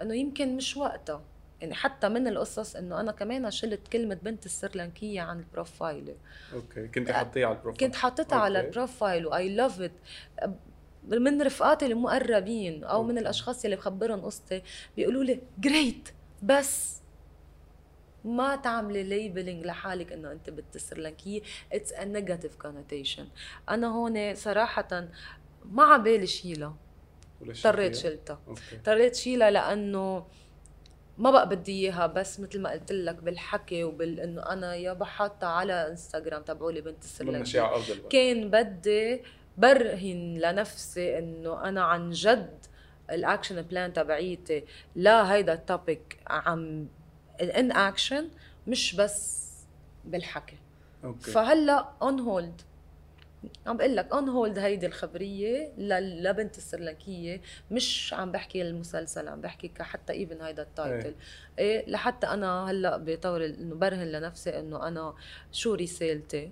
[0.01, 1.21] إنه يمكن مش وقتها.
[1.61, 6.15] يعني حتى من القصص إنه أنا كمان شلت كلمة بنت السرلنكية عن البروفايل.
[6.53, 6.87] أوكي.
[6.87, 7.87] كنت حاطيها على البروفايل.
[7.87, 9.91] كنت حاطتها على البروفايل و I love it
[11.07, 13.11] من رفقاتي المقربين أو أوكي.
[13.11, 14.63] من الأشخاص اللي بخبرهم قصتي
[14.97, 16.09] بيقولوا لي great
[16.43, 17.01] بس
[18.25, 21.41] ما تعملي labeling لحالك إنه أنت بنت السرلنكية
[21.73, 23.27] it's a negative connotation
[23.69, 25.07] أنا هون صراحة
[25.71, 26.75] ما عبالي شيلها.
[27.41, 28.39] اضطريت شلتها.
[28.73, 30.25] اضطريت شيلها لأنه
[31.17, 35.47] ما بقى بدي إياها بس مثل ما قلت لك بالحكي وبال إنه أنا يابا حاطه
[35.47, 37.31] على إنستغرام تبعولي بنت السرلنكية
[38.09, 39.21] كان بدي
[39.57, 42.65] برهن لنفسي إنه أنا عن جد
[43.11, 44.63] ال action plan تبعيتي
[44.95, 46.87] لا هيدا ال topic عم
[47.41, 48.29] in action
[48.67, 49.47] مش بس
[50.05, 50.57] بالحكي.
[51.03, 51.31] أوكي.
[51.31, 52.61] فهلأ on hold
[53.67, 59.67] عم بقول لك on hold هيدي الخبرية لبنت السرلنكية مش عم بحكي المسلسل عم بحكي
[59.67, 61.15] كحتى even هيدا ال title.
[61.59, 65.13] إيه, إيه لحتى أنا هلأ بطور إنه برهن لنفسي إنه أنا
[65.51, 66.51] شو رسالتي؟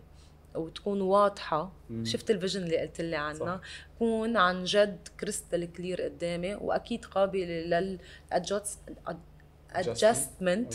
[0.55, 1.71] وتكون واضحة.
[1.89, 2.05] مم.
[2.05, 3.61] شفت ال vision اللي قلت لي عنها؟
[3.95, 6.55] تكون عن جد crystal clear قدامي.
[6.55, 7.97] وأكيد قابلة
[9.81, 10.73] لل adjustment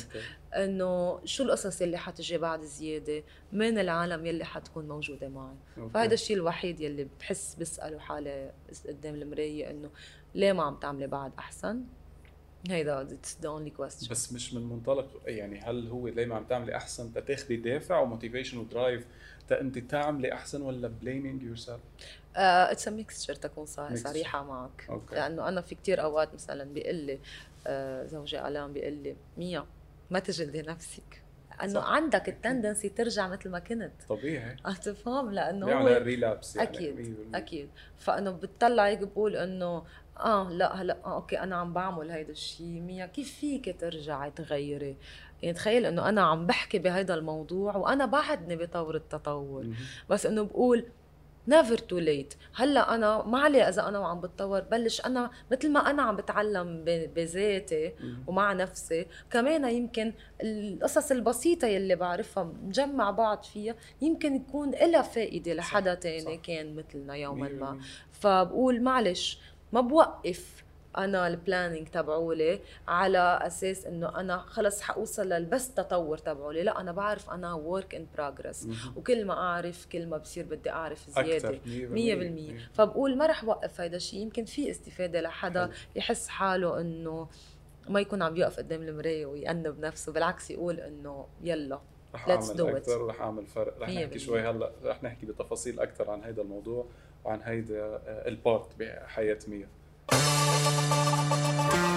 [0.54, 5.54] إنه شو القصص اللي حتجي بعد زيادة؟ من العالم يلي حتكون موجودة معي.
[5.78, 5.92] أوكي.
[5.94, 8.52] فهذا الشيء الوحيد يلي بحس بسأله حالي
[8.88, 9.90] قدام المراية إنه
[10.34, 11.82] ليه ما عم تعملي بعد أحسن؟
[12.70, 16.76] هيدا it's the only question بس مش من منطلق يعني هل هو دايما عم تعملي
[16.76, 19.06] أحسن؟ تاخذي دافع و motivation و drive
[19.48, 21.80] تا أنت تعملي أحسن ولا blaming yourself؟
[22.36, 24.86] it's a mixture تكون صريحة معك.
[24.90, 25.14] أوكي.
[25.14, 27.18] لأنه أنا في كتير أوقات مثلا بيقول لي
[28.06, 29.66] زوجي ألان بيقول لي ميا
[30.10, 31.22] ما تجلدي نفسك.
[31.62, 33.92] إنه عندك ال tendency ترجع مثل ما كنت.
[34.08, 34.56] طبيعي.
[34.82, 37.68] تفهم؟ لأنه هو يعني relapse يعني أكيد أكيد.
[37.96, 39.84] فإنه بتطلع هيك بقول إنه
[40.20, 44.96] آه لا هلا آه أوكي أنا عم بعمل هيدا الشيء ميا كيف فيك ترجعي تغيري؟
[45.42, 49.66] يعني تخيل إنه أنا عم بحكي بهيدا الموضوع وأنا بعدني بطور التطور.
[50.10, 50.84] بس إنه بقول
[51.48, 55.90] never too late هلا أنا ما علي إذا أنا وعم بتطور بلش أنا مثل ما
[55.90, 57.92] أنا عم بتعلم بذاتي
[58.26, 59.06] ومع نفسي.
[59.30, 66.36] كمان يمكن القصص البسيطة يلي بعرفها نجمع بعض فيها يمكن يكون لها فائدة لحدا تاني
[66.36, 67.80] كان مثلنا يوما ما.
[68.12, 69.38] فبقول معلش
[69.72, 70.64] ما بوقف
[70.98, 76.62] أنا ال planning تبعولي على أساس إنه أنا خلص حوصل لل best تطور تبعولي.
[76.62, 81.10] لا أنا بعرف أنا work in progress وكل ما أعرف كل ما بصير بدي أعرف
[81.10, 81.60] زيادة.
[82.58, 87.28] 100% فبقول ما رح وقف هذا الشيء يمكن في استفادة لحدا يحس حاله إنه
[87.88, 91.80] ما يكون عم يوقف قدام المراية ويأنب نفسه بالعكس يقول إنه يلا
[92.14, 93.78] رح أعمل أكثر ورح أعمل فرق.
[93.80, 96.86] رح نحكي شوي هلأ رح نحكي بتفاصيل أكثر عن هذا الموضوع
[97.24, 99.68] وعن هيدا البارت بحياة ميا
[100.12, 101.89] Oh.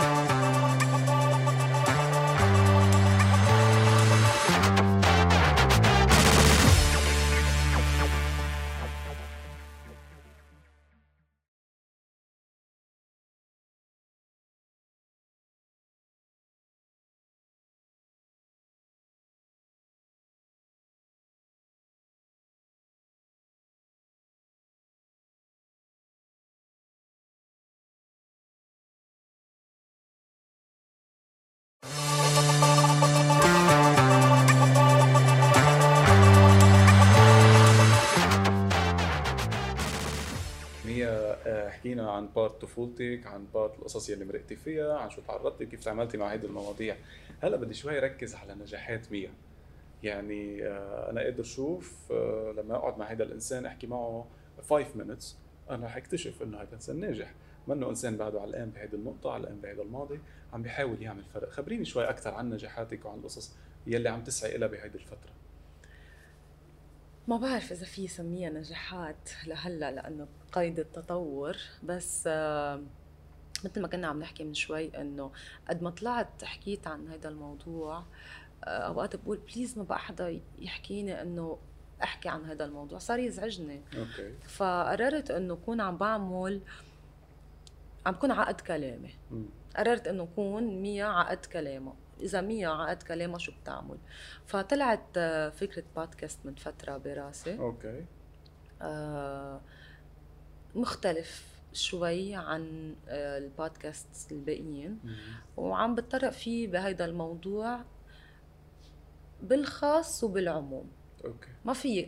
[41.83, 46.17] حكينا عن part طفولتك عن part القصص يلي مرقتي فيها عن شو تعرضتي كيف تعاملتي
[46.17, 46.95] مع هيدي المواضيع.
[47.41, 49.31] هلأ بدي شوي ركز على نجاحات ميا.
[50.03, 54.27] يعني آه، أنا قادر أشوف آه، لما أقعد مع هذا الإنسان أحكي معه
[54.69, 55.25] 5 minutes
[55.69, 57.33] أنا حاكتشف إنه هذا إنسان ناجح.
[57.67, 60.19] منه إنسان بعده علقان بهيدي النقطة علقان بهيدا الماضي
[60.53, 61.49] عم بيحاول يعمل فرق.
[61.49, 63.55] خبريني شوي أكثر عن نجاحاتك وعن القصص
[63.87, 65.31] يلي عم تسعي لها بهيدي الفترة.
[67.27, 72.81] ما بعرف إذا في سميها نجاحات لهلأ لأنه قيد التطور بس آه،
[73.65, 75.31] مثل ما كنا عم نحكي من شوي إنه
[75.69, 78.03] قد ما طلعت حكيت عن هذا الموضوع
[78.63, 81.57] آه، أوقات بقول please ما بقى حدا يحكيني إنه
[82.03, 83.81] أحكي عن هذا الموضوع صار يزعجني.
[83.97, 84.33] okay.
[84.47, 86.61] فقررت إنه كون عم بعمل
[88.05, 89.15] عم بكون ع قد كلامي.
[89.75, 91.93] قررت إنه كون ميا ع قد كلامها.
[92.23, 93.97] إذا ميا ع قد كلامها شو بتعمل.
[94.45, 97.57] فطلعت آه، فكرة بودكاست من فترة براسي.
[97.59, 98.05] okay.
[98.81, 99.61] آه
[100.75, 104.99] مختلف شوي عن آه، البودكاست الباقيين.
[105.57, 107.81] وعم بتطرق فيه بهيدا الموضوع
[109.41, 110.91] بالخاص وبالعموم.
[111.25, 111.47] okay.
[111.65, 112.05] ما في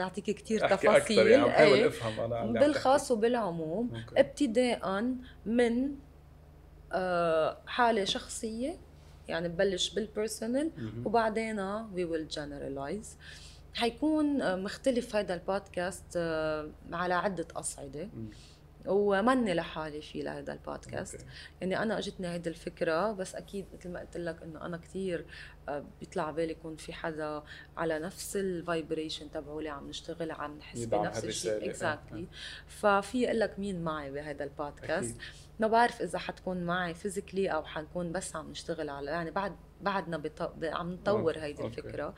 [0.00, 1.26] أعطيك كثير تفاصيل.
[1.26, 4.20] يعني بحاول أفهم أنا بالخاص وبالعموم okay.
[4.20, 5.00] ابتداء
[5.46, 5.96] من
[7.66, 8.76] حالة شخصية
[9.28, 10.70] يعني ببلش بال personal
[11.04, 13.16] وبعدين we will generalize
[13.74, 18.08] حيكون آه، مختلف هذا البودكاست آه، على عدة أصعدة.
[18.86, 21.14] ومني لحالي في لهذا البودكاست.
[21.14, 21.26] okay.
[21.60, 25.24] يعني أنا أجتني هيدي الفكرة بس أكيد مثل ما قلت لك إنه أنا كثير
[25.68, 27.42] آه، بيطلع بالي يكون في حدا
[27.76, 32.26] على نفس ال vibration تبعولي عم نشتغل عم نحس بنفس الشيء exactly
[32.66, 35.16] ففي أقول لك مين معي بهذا البودكاست.
[35.60, 40.16] ما بعرف إذا حتكون معي physically أو حنكون بس عم نشتغل على يعني بعد بعدنا
[40.16, 40.64] بط...
[40.64, 42.14] عم نطور هيدي الفكرة.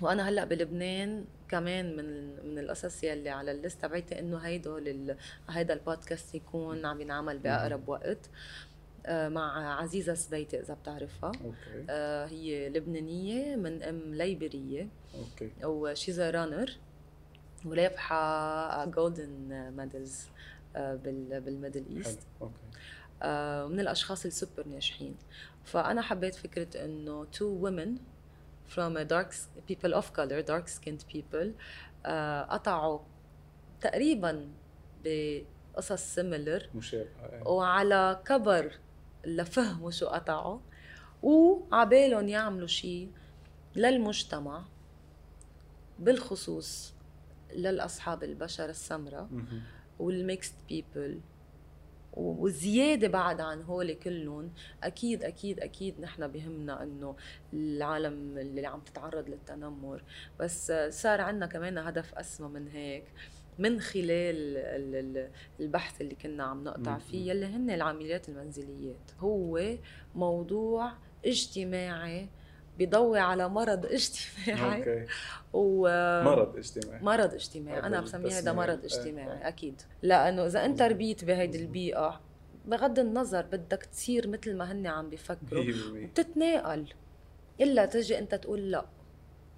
[0.00, 5.16] وأنا هلأ بلبنان كمان من من القصص يلي على ال list تبعتي إنه هيدول
[5.48, 8.30] هيدا البودكاست يكون عم ينعمل بأقرب وقت
[9.06, 11.32] آه، مع عزيزة سبيتي إذا بتعرفها.
[11.44, 11.86] okay.
[11.90, 14.88] آه، هي لبنانية من أم ليبرية.
[15.14, 15.50] okay.
[15.64, 16.76] و she's runner
[17.64, 20.26] ورابحه golden medals
[20.74, 22.18] بال Middle East.
[22.42, 22.54] okay.
[23.22, 25.16] آه، من الأشخاص السوبر ناجحين.
[25.64, 27.96] فأنا حبيت فكرة إنه two women
[28.68, 29.34] from a dark
[29.68, 31.48] people of color dark skinned people
[32.04, 32.98] uh, قطعوا
[33.80, 34.48] تقريبا
[35.04, 38.72] بقصص similar مشابهة وعلى كبر
[39.26, 40.58] لفهموا شو قطعوا
[41.22, 43.10] وعبالهم يعملوا شيء
[43.76, 44.64] للمجتمع
[45.98, 46.94] بالخصوص
[47.54, 49.28] للأصحاب البشر السمراء
[49.98, 51.20] وال mixed people
[52.16, 54.50] وزيادة بعد عن هول كلهم
[54.82, 57.16] أكيد أكيد أكيد نحن بهمنا إنه
[57.52, 60.02] العالم اللي عم تتعرض للتنمر.
[60.40, 63.04] بس صار عندنا كمان هدف أسمى من هيك
[63.58, 65.28] من خلال
[65.60, 69.10] البحث اللي كنا عم نقطع فيه يلي هن العاملات المنزليات.
[69.18, 69.76] هو
[70.14, 70.92] موضوع
[71.26, 72.28] اجتماعي
[72.78, 74.78] بيضوي على مرض اجتماعي.
[74.78, 75.06] okay.
[75.52, 75.88] و
[76.24, 77.02] مرض اجتماعي.
[77.02, 77.80] مرض اجتماعي.
[77.80, 79.82] أنا بسميه هذا مرض اجتماعي أكيد.
[80.02, 82.20] لأنه إذا أنت ربيت بهيدي البيئة
[82.66, 86.86] بغض النظر بدك تصير مثل ما هن عم بيفكروا وتتناقل
[87.60, 88.84] إلا تجي أنت تقول لا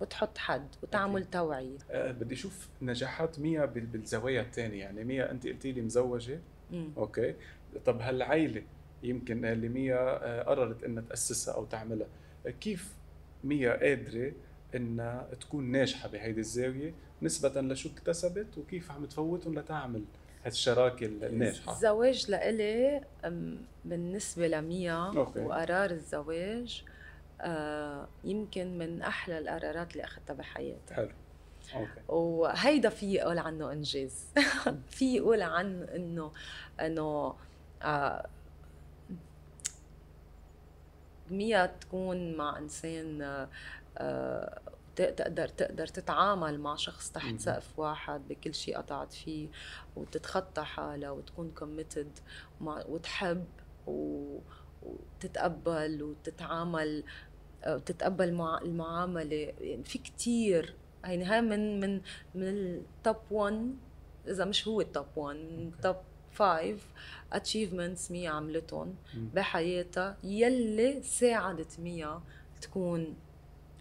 [0.00, 1.30] وتحط حد وتعمل okay.
[1.30, 1.78] توعية.
[1.90, 6.40] أه بدي أشوف نجاحات ميا بالزوايا الثانية يعني ميا انت قلتي لي مزوجة.
[6.70, 6.92] مم.
[6.96, 7.34] أوكي.
[7.86, 8.62] طب هالعائله
[9.02, 12.06] يمكن اللي ميا آه، قررت إنها تأسسها أو تعملها.
[12.60, 12.97] كيف
[13.44, 14.32] ميا قادرة
[14.74, 20.04] إنها تكون ناجحة بهيدي الزاوية نسبة لشو اكتسبت وكيف عم تفوتهم لتعمل
[20.44, 21.72] هالشراكة الناجحة.
[21.72, 23.04] الزواج لإلي
[23.84, 26.84] بالنسبة لميا وقرار الزواج
[27.40, 30.94] آه يمكن من أحلى القرارات اللي أخذتها بحياتي.
[30.94, 31.08] حلو.
[31.74, 31.90] okay.
[32.08, 34.24] وهيدا في يقول عنه إنجاز.
[34.96, 36.32] في يقول عن إنه
[36.80, 37.34] إنه
[37.82, 38.26] آه
[41.32, 43.22] ميا تكون مع إنسان
[43.98, 44.60] آه
[44.96, 49.48] تقدر تقدر تتعامل مع شخص تحت سقف واحد بكل شيء قطعت فيه
[49.96, 52.18] وتتخطى حالها وتكون committed
[52.60, 53.44] وتحب
[54.82, 57.04] وتتقبل وتتعامل
[57.66, 59.54] وتتقبل مع المعاملة.
[59.60, 60.76] يعني في كتير.
[61.04, 62.00] يعني هاي من من
[62.34, 63.76] من ال top 1
[64.28, 65.96] إذا مش هو ال top 1 من ال top
[66.34, 66.76] 5
[67.32, 70.16] achievements ميا عملتهم بحياتها.
[70.24, 72.20] يلي ساعدت ميا
[72.60, 73.16] تكون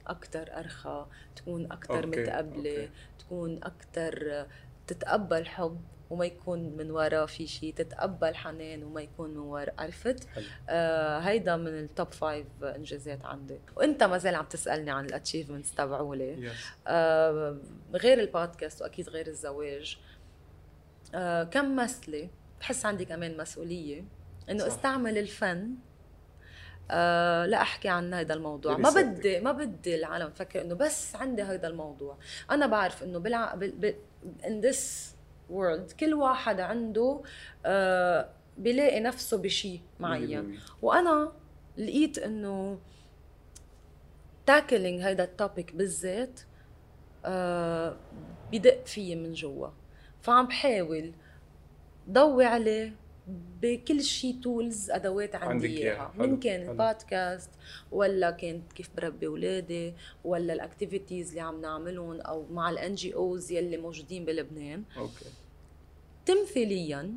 [0.08, 2.90] أكثر أرخى تكون أكثر متقبلة.
[3.20, 4.46] تكون أكثر
[4.88, 9.72] تتقبل حب وما يكون من وراه في شيء تتقبل حنان وما يكون من ورا.
[9.78, 10.28] عرفت؟
[10.70, 13.60] آه هيدا من ال top five إنجازات عندي.
[13.76, 16.52] وأنت ما زال عم تسألني عن ال achievements تبعولي.
[16.88, 17.58] آه
[17.94, 19.98] غير البودكاست وأكيد غير الزواج.
[21.16, 22.30] آه كممثلة
[22.60, 24.04] بحس عندي كمان مسؤولية
[24.50, 25.76] إنه أستعمل الفن
[26.92, 28.78] آه لا احكي عن هذا الموضوع.
[28.78, 32.18] ما بدي ما بدي العالم تفكر إنه بس عندي هذا الموضوع.
[32.52, 33.56] أنا بعرف إنه بالع...
[33.56, 33.96] بال...
[34.44, 35.14] in this
[35.52, 37.22] world كل واحد عنده
[37.66, 40.60] آه بيلاقي نفسه بشيء معين.
[40.82, 41.32] وأنا
[41.78, 42.80] لقيت إنه
[44.46, 46.40] tackling هذا ال topic بالذات
[47.26, 47.98] آه
[48.52, 49.68] بدق فيي من جوا.
[50.22, 51.14] فعم بحاول
[52.10, 52.96] ضوي عليه
[53.62, 56.14] بكل شيء tools أدوات عندي إياها.
[56.18, 57.50] من كان البودكاست
[57.92, 59.94] ولا كانت كيف بربي أولادي
[60.24, 64.84] ولا ال activities اللي عم نعملهم أو مع ال NGOs يلي موجودين بلبنان.
[64.98, 65.26] okay.
[66.26, 67.14] تمثيليا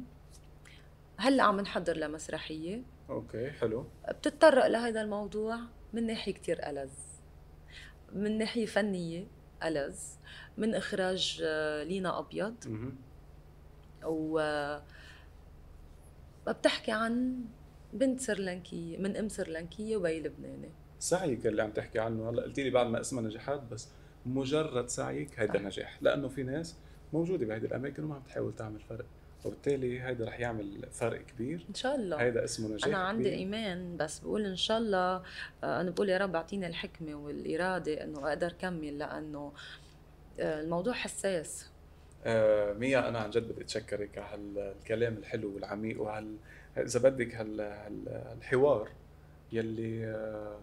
[1.16, 3.86] هلأ عم نحضر لمسرحيه أوكي حلو.
[4.09, 5.59] بتتطرق لهذا الموضوع
[5.92, 6.90] من ناحية كتير ألذ
[8.12, 9.26] من ناحية فنية.
[9.64, 9.96] ألذ
[10.58, 12.54] من إخراج آه، لينا أبيض.
[14.04, 14.40] و
[16.48, 17.44] بتحكي عن
[17.92, 20.70] بنت سرلنكيه من أم سرلنكيه وبي لبناني.
[20.98, 22.30] سعيك اللي عم تحكي عنه.
[22.30, 23.88] هلا قلتي لي بعد ما اسمها نجاحات بس
[24.26, 26.76] مجرد سعيك هيدا نجاح لأنه في ناس
[27.12, 29.06] موجودة بهيدي الأماكن وما عم تحاول تعمل فرق.
[29.45, 31.66] وبالتالي هيدا رح يعمل فرق كبير.
[31.68, 32.16] إن شاء الله.
[32.16, 33.38] هيدا اسمه نجاح أنا عندي كبير.
[33.38, 35.22] إيمان بس بقول إن شاء الله
[35.64, 39.53] آه، أنا بقول يا رب أعطيني الحكمة والإرادة إنه أقدر كمل لأنه
[40.41, 41.70] آه، الموضوع حساس.
[42.24, 46.36] آه ميا أنا عن جد بدي أتشكرك على هالكلام الحلو والعميق وهال
[46.76, 47.61] إذا بدك هال...
[48.09, 48.88] هالحوار
[49.53, 50.61] يلي آه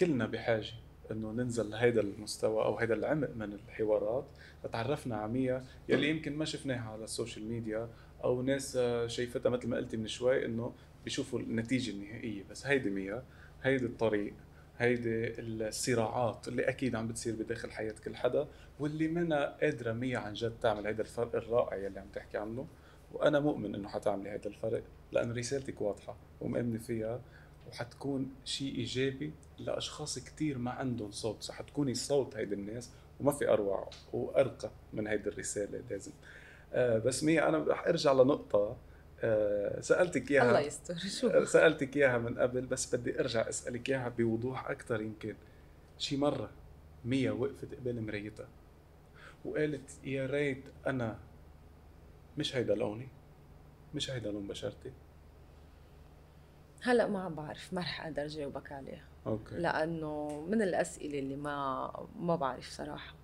[0.00, 0.72] كلنا بحاجة.
[1.10, 4.24] إنه ننزل لهيدا المستوى أو هيدا العمق من الحوارات.
[4.64, 7.88] لتعرفنا على ميا يلي يمكن ما شفناها على السوشيال ميديا
[8.24, 10.72] أو ناس آه، شايفتها مثل ما قلتي من شوي إنه
[11.04, 12.44] بيشوفوا النتيجة النهائية.
[12.50, 13.22] بس هيدي ميا
[13.62, 14.34] هيدي الطريق
[14.78, 18.48] هيدي الصراعات اللي أكيد عم بتصير بداخل حياة كل حدا
[18.80, 22.66] واللي منا قادرة مية عن جد تعمل هيدا الفرق الرائع يلي عم تحكي عنه.
[23.12, 24.82] وأنا مؤمن إنه حتعملي هيدا الفرق
[25.12, 27.20] لأن رسالتك واضحة ومؤمنه فيها.
[27.68, 31.50] وحتكون شيء إيجابي لأشخاص كثير ما عندهم صوت.
[31.50, 32.90] حتكوني صوت هيدي الناس
[33.20, 36.12] وما في أروع وأرقى من هيدي الرسالة لازم.
[36.72, 38.76] آه بس مية أنا رح أرجع لنقطة.
[39.20, 40.48] آه سألتك إياها.
[40.48, 45.00] الله يستر شو؟ آه، سألتك إياها من قبل بس بدي أرجع أسألك إياها بوضوح أكثر
[45.00, 45.34] يمكن.
[45.98, 46.50] شي مرة
[47.04, 48.48] مية وقفت قبل مرايتها
[49.44, 51.18] وقالت يا ريت أنا
[52.38, 53.08] مش هيدا لوني
[53.94, 54.92] مش هيدا لون بشرتي.
[56.84, 59.04] هلأ ما عم بعرف ما رح أقدر جاوبك عليها.
[59.26, 59.54] okay.
[59.56, 63.14] لأنه من الأسئلة اللي ما ما بعرف صراحة.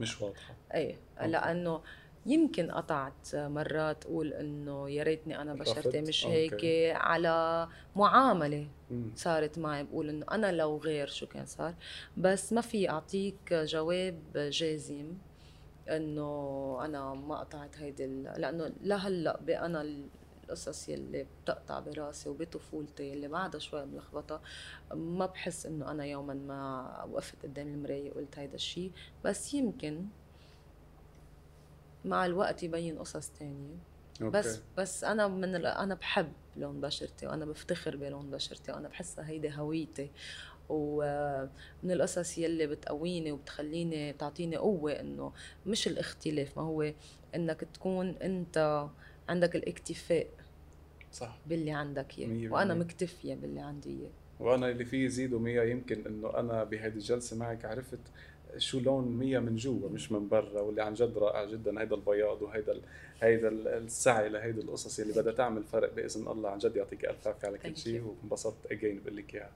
[0.00, 0.54] مش واضحة.
[0.74, 1.80] إيه لأنه
[2.26, 6.92] يمكن قطعت مرات أقول إنه يا ريتني أنا بشرتي مش هيك okay.
[6.92, 8.68] على معاملة
[9.16, 9.84] صارت معي.
[9.84, 11.74] بقول إنه أنا لو غير شو كان صار.
[12.16, 15.14] بس ما في أعطيك جواب جازم
[15.88, 19.96] إنه أنا ما قطعت هيدي لأنه لهلأ بانا
[20.52, 24.40] القصص يلي بتقطع براسي وبطفولتي اللي بعدها شوي ملخبطة.
[24.94, 28.92] ما بحس إنه أنا يوما ما وقفت قدام المراية وقلت هيدا الشيء
[29.24, 30.06] بس يمكن
[32.04, 33.76] مع الوقت يبين قصص تانية.
[34.22, 34.38] أوكي.
[34.38, 39.50] بس بس أنا من أنا بحب لون بشرتي وأنا بفتخر بلون بشرتي وأنا بحسها هيدي
[39.54, 40.10] هويتي.
[40.68, 45.32] ومن القصص يلي بتقويني وبتخليني بتعطيني قوة إنه
[45.66, 46.92] مش الاختلاف ما هو
[47.34, 48.88] إنك تكون أنت
[49.28, 50.26] عندك الاكتفاء
[51.12, 51.38] صح.
[51.46, 52.52] باللي عندك إياه.
[52.52, 54.10] وأنا مكتفية باللي عندي إياه.
[54.40, 57.98] وأنا اللي فيه زيد ومية يمكن إنه أنا بهذه الجلسة معك عرفت
[58.58, 61.80] شو لون مية من جوا مش من برا واللي عن جد رائع جدا.
[61.80, 62.80] هيدا البياض وهيدا
[63.20, 66.50] هيدا السعي لهيدي القصص اللي بدها تعمل فرق بإذن الله.
[66.50, 69.50] عن جد يعطيك ألف عافية على كل شيء وانبسطت اجين بقول لك اياها